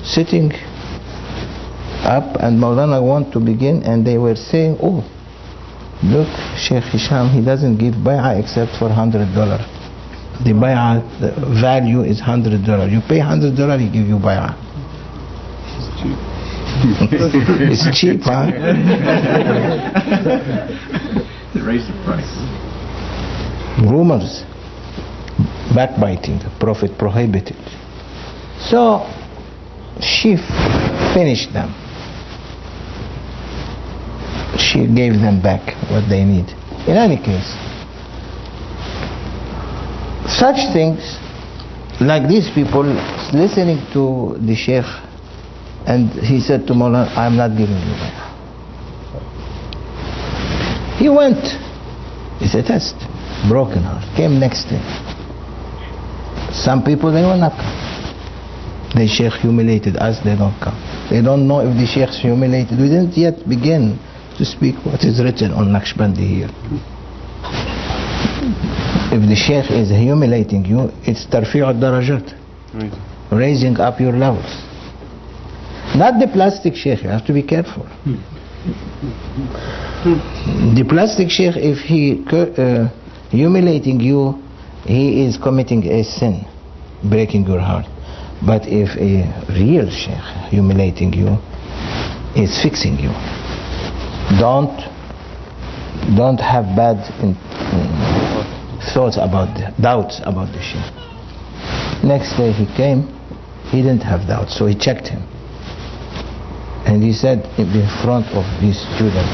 sitting 0.04 0.52
up 2.06 2.38
and 2.40 2.60
Maulana 2.60 3.02
want 3.02 3.34
to 3.34 3.40
begin 3.40 3.84
and 3.84 4.06
they 4.06 4.18
were 4.18 4.36
saying 4.36 4.78
oh 4.82 5.04
look 6.04 6.30
Sheikh 6.58 6.84
Hisham 6.94 7.30
he 7.30 7.44
doesn't 7.44 7.78
give 7.78 7.96
bay'ah 7.96 8.40
except 8.40 8.78
for 8.78 8.90
hundred 8.90 9.34
dollar. 9.34 9.58
The 10.44 10.54
bay'ah 10.54 11.02
the 11.20 11.32
value 11.62 12.02
is 12.02 12.20
hundred 12.20 12.64
dollar. 12.66 12.88
You 12.88 13.02
pay 13.08 13.20
hundred 13.20 13.58
dollar 13.58 13.78
he 13.78 13.90
give 13.90 14.08
you 14.08 14.18
bay'ah. 14.18 14.54
It's 15.76 15.90
cheap 16.02 16.18
it's 17.72 18.00
cheap, 18.00 18.22
huh? 18.22 18.52
They 21.54 21.62
raised 21.62 21.88
the 21.88 21.96
price. 22.06 22.30
rumors 23.82 24.44
backbiting 25.74 26.40
the 26.40 26.52
prophet 26.60 26.98
prohibited. 26.98 27.58
So 28.60 29.08
she 30.02 30.38
finished 31.16 31.54
them 31.54 31.74
she 34.58 34.88
gave 34.88 35.14
them 35.14 35.42
back 35.42 35.76
what 35.90 36.08
they 36.10 36.24
need. 36.24 36.50
In 36.88 36.98
any 36.98 37.18
case 37.18 37.56
such 40.28 40.58
things 40.74 41.00
like 42.02 42.28
these 42.28 42.50
people 42.50 42.84
listening 43.34 43.78
to 43.94 44.36
the 44.42 44.56
sheikh 44.56 44.86
and 45.88 46.10
he 46.26 46.40
said 46.40 46.66
to 46.68 46.74
Mullah 46.74 47.12
I'm 47.16 47.38
not 47.38 47.56
giving 47.58 47.78
you 47.78 47.96
bay'ah 48.02 48.26
he 50.98 51.10
went. 51.10 51.44
It's 52.40 52.56
a 52.56 52.64
test. 52.64 52.96
Broken 53.50 53.84
heart. 53.84 54.04
Came 54.16 54.40
next 54.40 54.66
day. 54.66 54.80
Some 56.54 56.84
people 56.84 57.12
they 57.12 57.22
will 57.22 57.38
not 57.38 57.52
come. 57.52 57.76
The 58.96 59.08
sheikh 59.08 59.34
humiliated 59.44 59.98
us 59.98 60.24
they 60.24 60.38
don't 60.38 60.56
come. 60.64 60.80
They 61.12 61.22
don't 61.22 61.48
know 61.48 61.60
if 61.60 61.76
the 61.76 61.86
sheikh 61.86 62.10
humiliated. 62.24 62.80
We 62.80 62.88
didn't 62.88 63.18
yet 63.18 63.44
begin 63.48 64.00
to 64.38 64.46
speak 64.46 64.76
what 64.86 65.04
is 65.04 65.22
written 65.24 65.52
on 65.52 65.68
Naqshbandi 65.68 66.28
here. 66.28 66.50
If 69.12 69.22
the 69.30 69.36
Sheikh 69.36 69.72
is 69.72 69.90
humiliating 69.90 70.66
you, 70.66 70.92
it's 71.04 71.26
tarfi'u 71.26 71.74
darajat, 71.80 72.34
Raising. 73.32 73.80
up 73.80 74.00
your 74.00 74.14
levels. 74.14 74.46
Not 75.96 76.20
the 76.20 76.28
plastic 76.28 76.76
Sheikh, 76.76 77.04
you 77.04 77.10
have 77.10 77.26
to 77.26 77.34
be 77.34 77.44
careful. 77.44 77.86
The 80.76 80.86
plastic 80.88 81.30
Sheikh, 81.30 81.56
if 81.56 81.80
he 81.80 82.24
uh, 82.32 82.90
humiliating 83.30 84.00
you, 84.02 84.42
he 84.86 85.26
is 85.26 85.38
committing 85.38 85.86
a 85.88 86.04
sin, 86.04 86.46
breaking 87.10 87.48
your 87.48 87.60
heart. 87.60 87.86
But 88.46 88.68
if 88.68 88.90
a 88.98 89.24
real 89.54 89.90
Sheikh 89.90 90.50
humiliating 90.52 91.14
you, 91.14 91.38
is 92.36 92.62
fixing 92.62 93.00
you. 93.00 93.12
Don't 94.40 94.76
don't 96.18 96.40
have 96.40 96.76
bad 96.76 96.98
in, 97.24 97.34
mm, 97.34 98.94
thoughts 98.94 99.18
about 99.18 99.56
the, 99.58 99.74
doubts 99.82 100.22
about 100.24 100.52
the 100.54 100.62
Sheikh. 100.62 102.04
Next 102.04 102.38
day 102.38 102.52
he 102.52 102.66
came, 102.76 103.08
he 103.72 103.82
didn't 103.82 104.04
have 104.04 104.28
doubts, 104.28 104.56
so 104.58 104.68
he 104.68 104.76
checked 104.76 105.08
him. 105.08 105.24
And 106.86 107.02
he 107.02 107.14
said 107.14 107.46
in 107.58 107.88
front 108.04 108.28
of 108.38 108.46
his 108.62 108.78
student, 108.96 109.26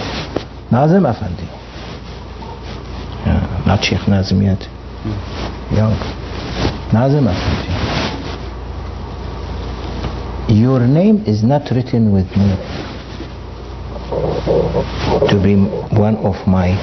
Nazim 0.72 1.04
Afandi. 1.04 1.48
Yeah, 3.26 3.64
not 3.68 3.84
Sheikh 3.84 4.08
Nazim 4.08 4.42
yet. 4.42 4.62
Young. 5.76 5.98
Nazim 6.94 7.26
Afandi. 7.28 7.72
Your 10.48 10.80
name 10.88 11.24
is 11.26 11.44
not 11.44 11.70
written 11.72 12.14
with 12.14 12.30
me 12.38 12.91
to 14.46 15.40
be 15.44 15.56
one 15.96 16.18
of 16.18 16.36
my 16.48 16.74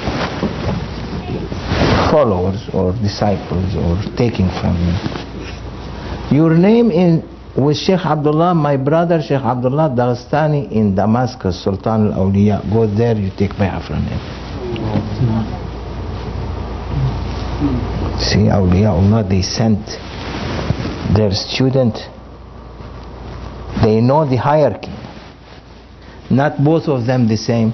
followers 2.11 2.69
or 2.73 2.93
disciples 3.01 3.75
or 3.75 3.97
taking 4.15 4.49
from 4.61 4.75
me. 4.79 4.95
Your 6.31 6.55
name 6.55 6.91
in 6.91 7.23
with 7.55 7.77
Sheikh 7.77 8.05
Abdullah, 8.05 8.53
my 8.55 8.77
brother 8.77 9.21
Sheikh 9.21 9.41
Abdullah 9.41 9.89
Dagestani 9.89 10.71
in 10.71 10.95
Damascus, 10.95 11.61
Sultan 11.63 12.11
al 12.13 12.29
Awliya. 12.29 12.61
Go 12.71 12.87
there, 12.87 13.17
you 13.17 13.31
take 13.35 13.51
bay'ah 13.53 13.85
from 13.85 14.03
him. 14.03 14.19
See, 18.19 18.47
Awliyaullah, 18.47 19.27
they 19.27 19.41
sent 19.41 19.85
their 21.15 21.31
student, 21.31 21.97
they 23.83 23.99
know 23.99 24.25
the 24.29 24.37
hierarchy. 24.37 24.93
Not 26.29 26.63
both 26.63 26.87
of 26.87 27.05
them 27.05 27.27
the 27.27 27.37
same, 27.37 27.73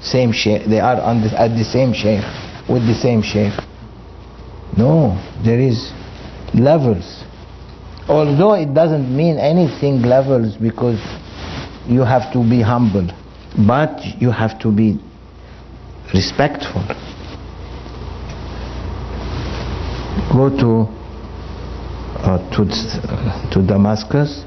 same 0.00 0.32
sheikh. 0.32 0.66
They 0.66 0.80
are 0.80 1.00
on 1.00 1.22
the, 1.22 1.40
at 1.40 1.56
the 1.56 1.64
same 1.64 1.92
sheikh, 1.92 2.24
with 2.68 2.86
the 2.86 2.94
same 2.94 3.22
sheikh. 3.22 3.52
No, 4.76 5.16
there 5.44 5.60
is 5.60 5.92
levels. 6.54 7.24
Although 8.08 8.54
it 8.54 8.74
doesn't 8.74 9.14
mean 9.14 9.38
anything 9.38 10.02
levels 10.02 10.56
because 10.56 11.00
you 11.86 12.00
have 12.00 12.32
to 12.32 12.38
be 12.42 12.62
humble, 12.62 13.06
but 13.66 14.00
you 14.20 14.30
have 14.30 14.58
to 14.60 14.72
be 14.72 14.98
respectful. 16.14 16.82
Go 20.32 20.50
to 20.50 20.98
uh, 22.20 22.38
to 22.56 22.64
to 23.52 23.66
Damascus. 23.66 24.44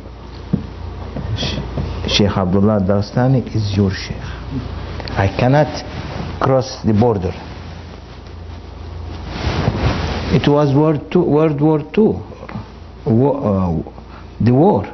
Sheikh 2.08 2.36
Abdullah 2.38 2.80
Dagestani 2.82 3.56
is 3.56 3.76
your 3.76 3.92
Sheikh. 3.92 4.16
I 5.18 5.28
cannot 5.40 5.70
cross 6.40 6.82
the 6.84 6.94
border. 6.94 7.34
It 10.34 10.48
was 10.48 10.74
World, 10.74 11.12
two, 11.12 11.24
World 11.24 11.60
War 11.60 11.80
II, 11.80 12.24
war, 13.06 13.36
uh, 13.36 14.44
the 14.44 14.54
war. 14.54 14.86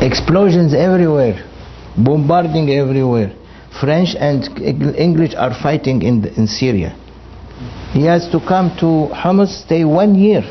Explosions 0.00 0.72
everywhere, 0.74 1.44
bombarding 1.96 2.70
everywhere. 2.70 3.32
French 3.80 4.16
and 4.18 4.48
English 4.96 5.34
are 5.34 5.54
fighting 5.62 6.02
in, 6.02 6.24
in 6.24 6.46
Syria. 6.46 6.96
He 7.92 8.04
has 8.04 8.28
to 8.30 8.40
come 8.40 8.76
to 8.80 9.12
Homs, 9.14 9.54
stay 9.64 9.84
one 9.84 10.14
year. 10.14 10.42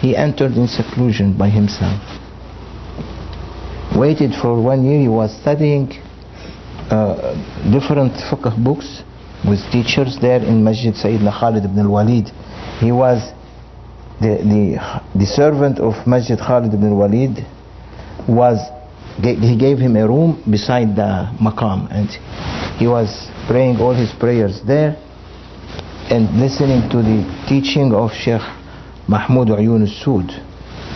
He 0.00 0.16
entered 0.16 0.52
in 0.52 0.68
seclusion 0.68 1.36
by 1.36 1.48
himself. 1.48 2.00
Waited 3.96 4.34
for 4.34 4.60
one 4.62 4.84
year, 4.84 5.00
he 5.00 5.08
was 5.08 5.34
studying 5.40 5.90
uh, 6.90 7.34
different 7.72 8.12
fiqh 8.14 8.62
books 8.62 9.02
with 9.46 9.60
teachers 9.70 10.18
there 10.20 10.42
in 10.42 10.62
Masjid 10.62 10.94
Sayyidina 10.94 11.32
Khalid 11.38 11.64
ibn 11.64 11.78
al-Walid. 11.80 12.28
He 12.80 12.92
was 12.92 13.32
the, 14.20 14.38
the, 14.42 15.18
the 15.18 15.26
servant 15.26 15.78
of 15.78 16.06
Masjid 16.06 16.38
Khalid 16.38 16.74
ibn 16.74 16.88
al-Walid 16.90 17.46
was 18.28 18.58
he 19.22 19.56
gave 19.56 19.78
him 19.78 19.96
a 19.96 20.06
room 20.06 20.42
beside 20.48 20.94
the 20.94 21.28
maqam 21.40 21.88
and 21.90 22.08
he 22.78 22.86
was 22.86 23.28
praying 23.48 23.80
all 23.80 23.92
his 23.94 24.12
prayers 24.12 24.60
there 24.62 24.96
and 26.10 26.38
listening 26.38 26.88
to 26.88 26.98
the 26.98 27.44
teaching 27.48 27.92
of 27.92 28.12
Sheikh 28.12 28.42
Mahmoud 29.08 29.48
Uyun 29.48 29.82
al-Sood 29.82 30.30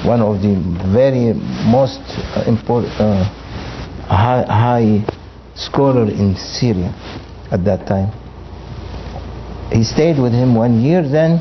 one 0.05 0.21
of 0.21 0.43
the 0.43 0.55
very 0.93 1.33
most 1.71 2.01
uh, 2.35 2.45
important 2.47 2.93
uh, 3.01 3.23
high, 4.09 4.45
high 4.49 5.05
scholar 5.55 6.11
in 6.11 6.35
Syria 6.35 6.93
at 7.53 7.65
that 7.65 7.87
time. 7.87 8.11
He 9.71 9.85
stayed 9.85 10.21
with 10.21 10.33
him 10.33 10.55
one 10.55 10.81
year 10.81 11.03
then 11.09 11.41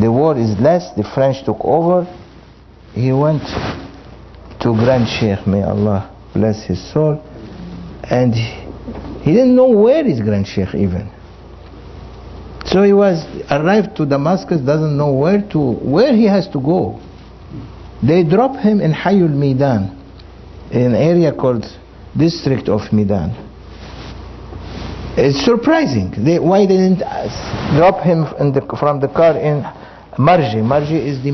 the 0.00 0.10
war 0.10 0.36
is 0.36 0.58
less 0.60 0.92
the 0.96 1.04
French 1.14 1.44
took 1.44 1.58
over. 1.60 2.04
He 2.92 3.12
went 3.12 3.42
to 4.60 4.72
Grand 4.72 5.06
Sheikh, 5.08 5.46
may 5.46 5.62
Allah 5.62 6.14
bless 6.32 6.64
his 6.64 6.80
soul, 6.92 7.22
and 8.04 8.34
he 8.34 9.32
didn't 9.32 9.54
know 9.56 9.68
where 9.68 10.06
is 10.06 10.20
Grand 10.20 10.46
Sheikh 10.46 10.74
even. 10.74 11.10
So 12.66 12.82
he 12.82 12.92
was 12.92 13.24
arrived 13.50 13.96
to 13.96 14.06
Damascus, 14.06 14.60
doesn't 14.60 14.96
know 14.96 15.12
where 15.12 15.40
to 15.52 15.58
where 15.58 16.14
he 16.14 16.24
has 16.24 16.48
to 16.48 16.60
go. 16.60 17.00
They 18.02 18.24
drop 18.24 18.56
him 18.56 18.80
in 18.80 18.92
Hayul 18.92 19.30
Midan, 19.30 19.96
an 20.72 20.94
area 20.94 21.32
called 21.32 21.64
district 22.18 22.68
of 22.68 22.92
Midan. 22.92 23.30
It's 25.16 25.44
surprising. 25.44 26.12
They, 26.24 26.38
why 26.38 26.66
they 26.66 26.76
didn't 26.76 26.98
drop 27.78 28.04
him 28.04 28.24
the, 28.52 28.60
from 28.78 29.00
the 29.00 29.08
car 29.08 29.38
in 29.38 29.62
Marji? 30.18 30.60
Marji 30.60 30.98
is 31.00 31.22
the, 31.22 31.30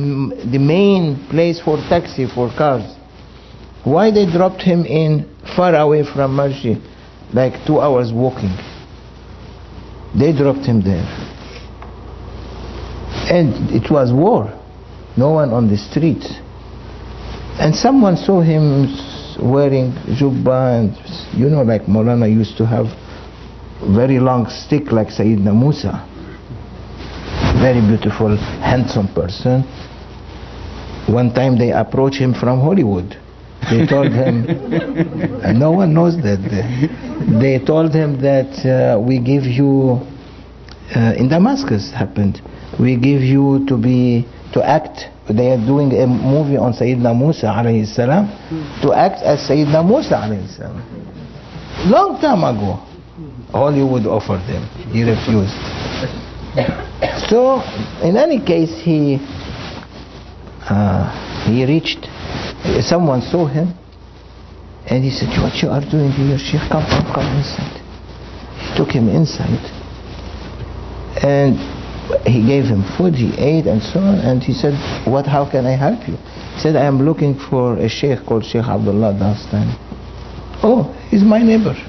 the 0.52 0.58
main 0.58 1.26
place 1.30 1.60
for 1.60 1.78
taxi 1.88 2.26
for 2.32 2.48
cars. 2.56 2.84
Why 3.84 4.12
they 4.12 4.30
dropped 4.30 4.62
him 4.62 4.84
in 4.84 5.34
far 5.56 5.74
away 5.74 6.04
from 6.04 6.36
Marji, 6.36 6.78
like 7.34 7.66
two 7.66 7.80
hours 7.80 8.12
walking? 8.12 8.54
They 10.18 10.32
dropped 10.32 10.66
him 10.66 10.82
there. 10.82 11.06
And 13.30 13.70
it 13.70 13.90
was 13.90 14.12
war. 14.12 14.58
No 15.16 15.30
one 15.30 15.50
on 15.50 15.68
the 15.68 15.76
streets. 15.76 16.28
And 17.58 17.74
someone 17.74 18.16
saw 18.16 18.40
him 18.40 18.86
wearing 19.40 19.92
jubba 20.16 20.80
and, 20.80 21.38
you 21.38 21.48
know, 21.48 21.62
like 21.62 21.82
Maulana 21.82 22.30
used 22.32 22.56
to 22.58 22.66
have 22.66 22.86
very 23.94 24.18
long 24.18 24.48
stick 24.48 24.92
like 24.92 25.08
Sayyidina 25.08 25.54
Musa. 25.58 26.08
Very 27.60 27.80
beautiful, 27.80 28.36
handsome 28.36 29.08
person. 29.14 29.62
One 31.12 31.32
time 31.32 31.58
they 31.58 31.72
approached 31.72 32.18
him 32.18 32.34
from 32.34 32.60
Hollywood. 32.60 33.21
They 33.70 33.86
told 33.86 34.12
him, 34.12 34.44
and 35.44 35.58
no 35.66 35.70
one 35.70 35.94
knows 35.94 36.16
that. 36.18 36.40
They 37.40 37.58
told 37.64 37.94
him 37.94 38.20
that 38.20 38.50
uh, 38.66 38.98
we 39.00 39.18
give 39.20 39.44
you, 39.44 40.00
uh, 40.96 41.14
in 41.16 41.28
Damascus 41.28 41.90
happened, 41.92 42.40
we 42.80 42.96
give 42.96 43.22
you 43.22 43.64
to 43.68 43.76
be, 43.76 44.26
to 44.54 44.62
act, 44.66 45.06
they 45.30 45.50
are 45.52 45.58
doing 45.64 45.92
a 45.92 46.06
movie 46.06 46.56
on 46.56 46.72
Sayyidina 46.72 47.16
Musa 47.16 47.46
alayhi 47.46 47.86
salam, 47.86 48.26
to 48.82 48.92
act 48.92 49.22
as 49.22 49.38
Sayyidina 49.48 49.86
Musa 49.86 50.14
alayhi 50.16 50.48
salam. 50.56 50.82
Long 51.88 52.20
time 52.20 52.42
ago, 52.42 52.82
Hollywood 53.52 54.06
offered 54.06 54.42
them, 54.50 54.66
he 54.90 55.02
refused. 55.04 55.54
So, 57.30 57.62
in 58.02 58.16
any 58.16 58.40
case, 58.44 58.74
he, 58.82 59.16
uh, 60.68 61.44
he 61.46 61.64
reached 61.64 62.06
someone 62.82 63.22
saw 63.22 63.46
him 63.46 63.74
and 64.86 65.04
he 65.04 65.10
said, 65.10 65.28
what 65.42 65.62
you 65.62 65.68
are 65.68 65.80
doing 65.80 66.10
here, 66.10 66.38
Sheikh, 66.38 66.68
come, 66.70 66.84
come, 66.86 67.12
come 67.14 67.36
inside. 67.36 67.80
He 68.58 68.76
took 68.76 68.90
him 68.90 69.08
inside 69.08 69.62
and 71.22 71.56
he 72.26 72.44
gave 72.46 72.64
him 72.64 72.84
food, 72.96 73.14
he 73.14 73.32
ate 73.38 73.66
and 73.66 73.82
so 73.82 74.00
on 74.00 74.18
and 74.18 74.42
he 74.42 74.52
said, 74.52 74.74
what, 75.06 75.26
how 75.26 75.48
can 75.50 75.66
I 75.66 75.76
help 75.76 76.06
you? 76.08 76.16
He 76.54 76.60
said, 76.60 76.76
I 76.76 76.84
am 76.84 77.02
looking 77.02 77.38
for 77.38 77.78
a 77.78 77.88
sheikh 77.88 78.24
called 78.26 78.44
Sheikh 78.44 78.64
Abdullah 78.64 79.14
Dastan. 79.14 79.74
Oh, 80.62 80.92
he's 81.10 81.22
my 81.22 81.42
neighbor. 81.42 81.74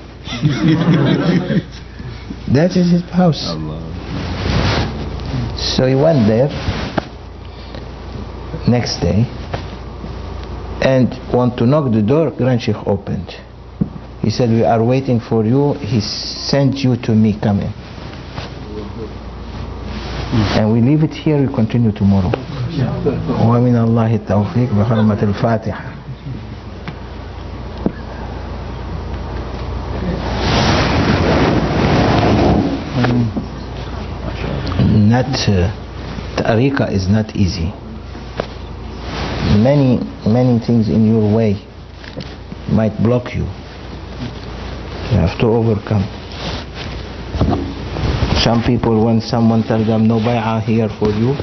that 2.53 2.75
is 2.75 2.91
his 2.91 3.03
house. 3.11 3.43
So 5.75 5.85
he 5.85 5.95
went 5.95 6.27
there 6.27 6.49
next 8.67 8.99
day 8.99 9.27
and 10.82 11.08
want 11.32 11.58
to 11.58 11.66
knock 11.66 11.92
the 11.92 12.02
door. 12.02 12.30
Grand 12.30 12.62
Sheikh 12.62 12.76
opened. 12.86 13.28
He 14.22 14.30
said, 14.30 14.50
we 14.50 14.64
are 14.64 14.82
waiting 14.82 15.20
for 15.20 15.44
you. 15.44 15.74
He 15.74 16.00
sent 16.00 16.76
you 16.76 16.96
to 17.02 17.12
me. 17.14 17.38
Come 17.40 17.60
in. 17.60 17.72
And 20.58 20.72
we 20.72 20.80
leave 20.80 21.02
it 21.02 21.14
here. 21.14 21.40
We 21.40 21.52
continue 21.54 21.92
tomorrow. 21.92 22.32
ومن 23.48 23.76
الله 23.76 24.14
التوفيق 24.14 24.68
بحرمة 24.74 25.22
الفاتحة 25.22 25.98
not 35.08 35.24
uh, 35.48 35.72
tariqa 36.36 36.92
is 36.92 37.08
not 37.08 37.34
easy 37.34 37.72
many, 39.61 39.99
many 40.27 40.59
things 40.59 40.89
in 40.89 41.05
your 41.05 41.35
way 41.35 41.55
might 42.69 42.95
block 43.03 43.33
you. 43.35 43.43
You 45.11 45.19
have 45.19 45.37
to 45.39 45.47
overcome. 45.47 46.03
Some 48.43 48.63
people, 48.63 49.05
when 49.05 49.21
someone 49.21 49.63
tells 49.63 49.87
them 49.87 50.07
no 50.07 50.19
bay'ah 50.19 50.61
here 50.63 50.89
for 50.99 51.09
you, 51.09 51.35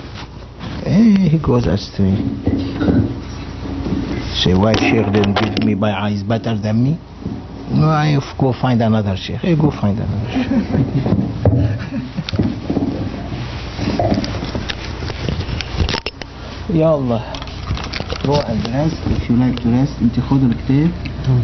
eh, 0.85 1.29
he 1.29 1.39
goes 1.39 1.67
astray. 1.67 2.17
Say, 4.43 4.55
why 4.55 4.75
Sheikh 4.75 5.13
didn't 5.13 5.35
give 5.35 5.65
me 5.65 5.75
bay'ah? 5.75 6.13
Is 6.13 6.23
better 6.23 6.57
than 6.59 6.83
me. 6.83 6.99
No, 7.71 7.89
I 7.89 8.19
go 8.39 8.53
find 8.53 8.83
another 8.83 9.17
Sheikh. 9.17 9.41
Hey, 9.41 9.55
go 9.57 9.71
find 9.71 9.99
another 9.99 10.31
Sheikh. 10.33 10.51
ya 16.77 16.91
Allah. 16.93 17.40
تروح 18.23 18.51
البلاس 18.51 19.01
تشيل 19.03 19.41
لك 19.41 19.55
انت 20.03 20.21
خد 20.21 20.43
الكتاب. 20.45 21.10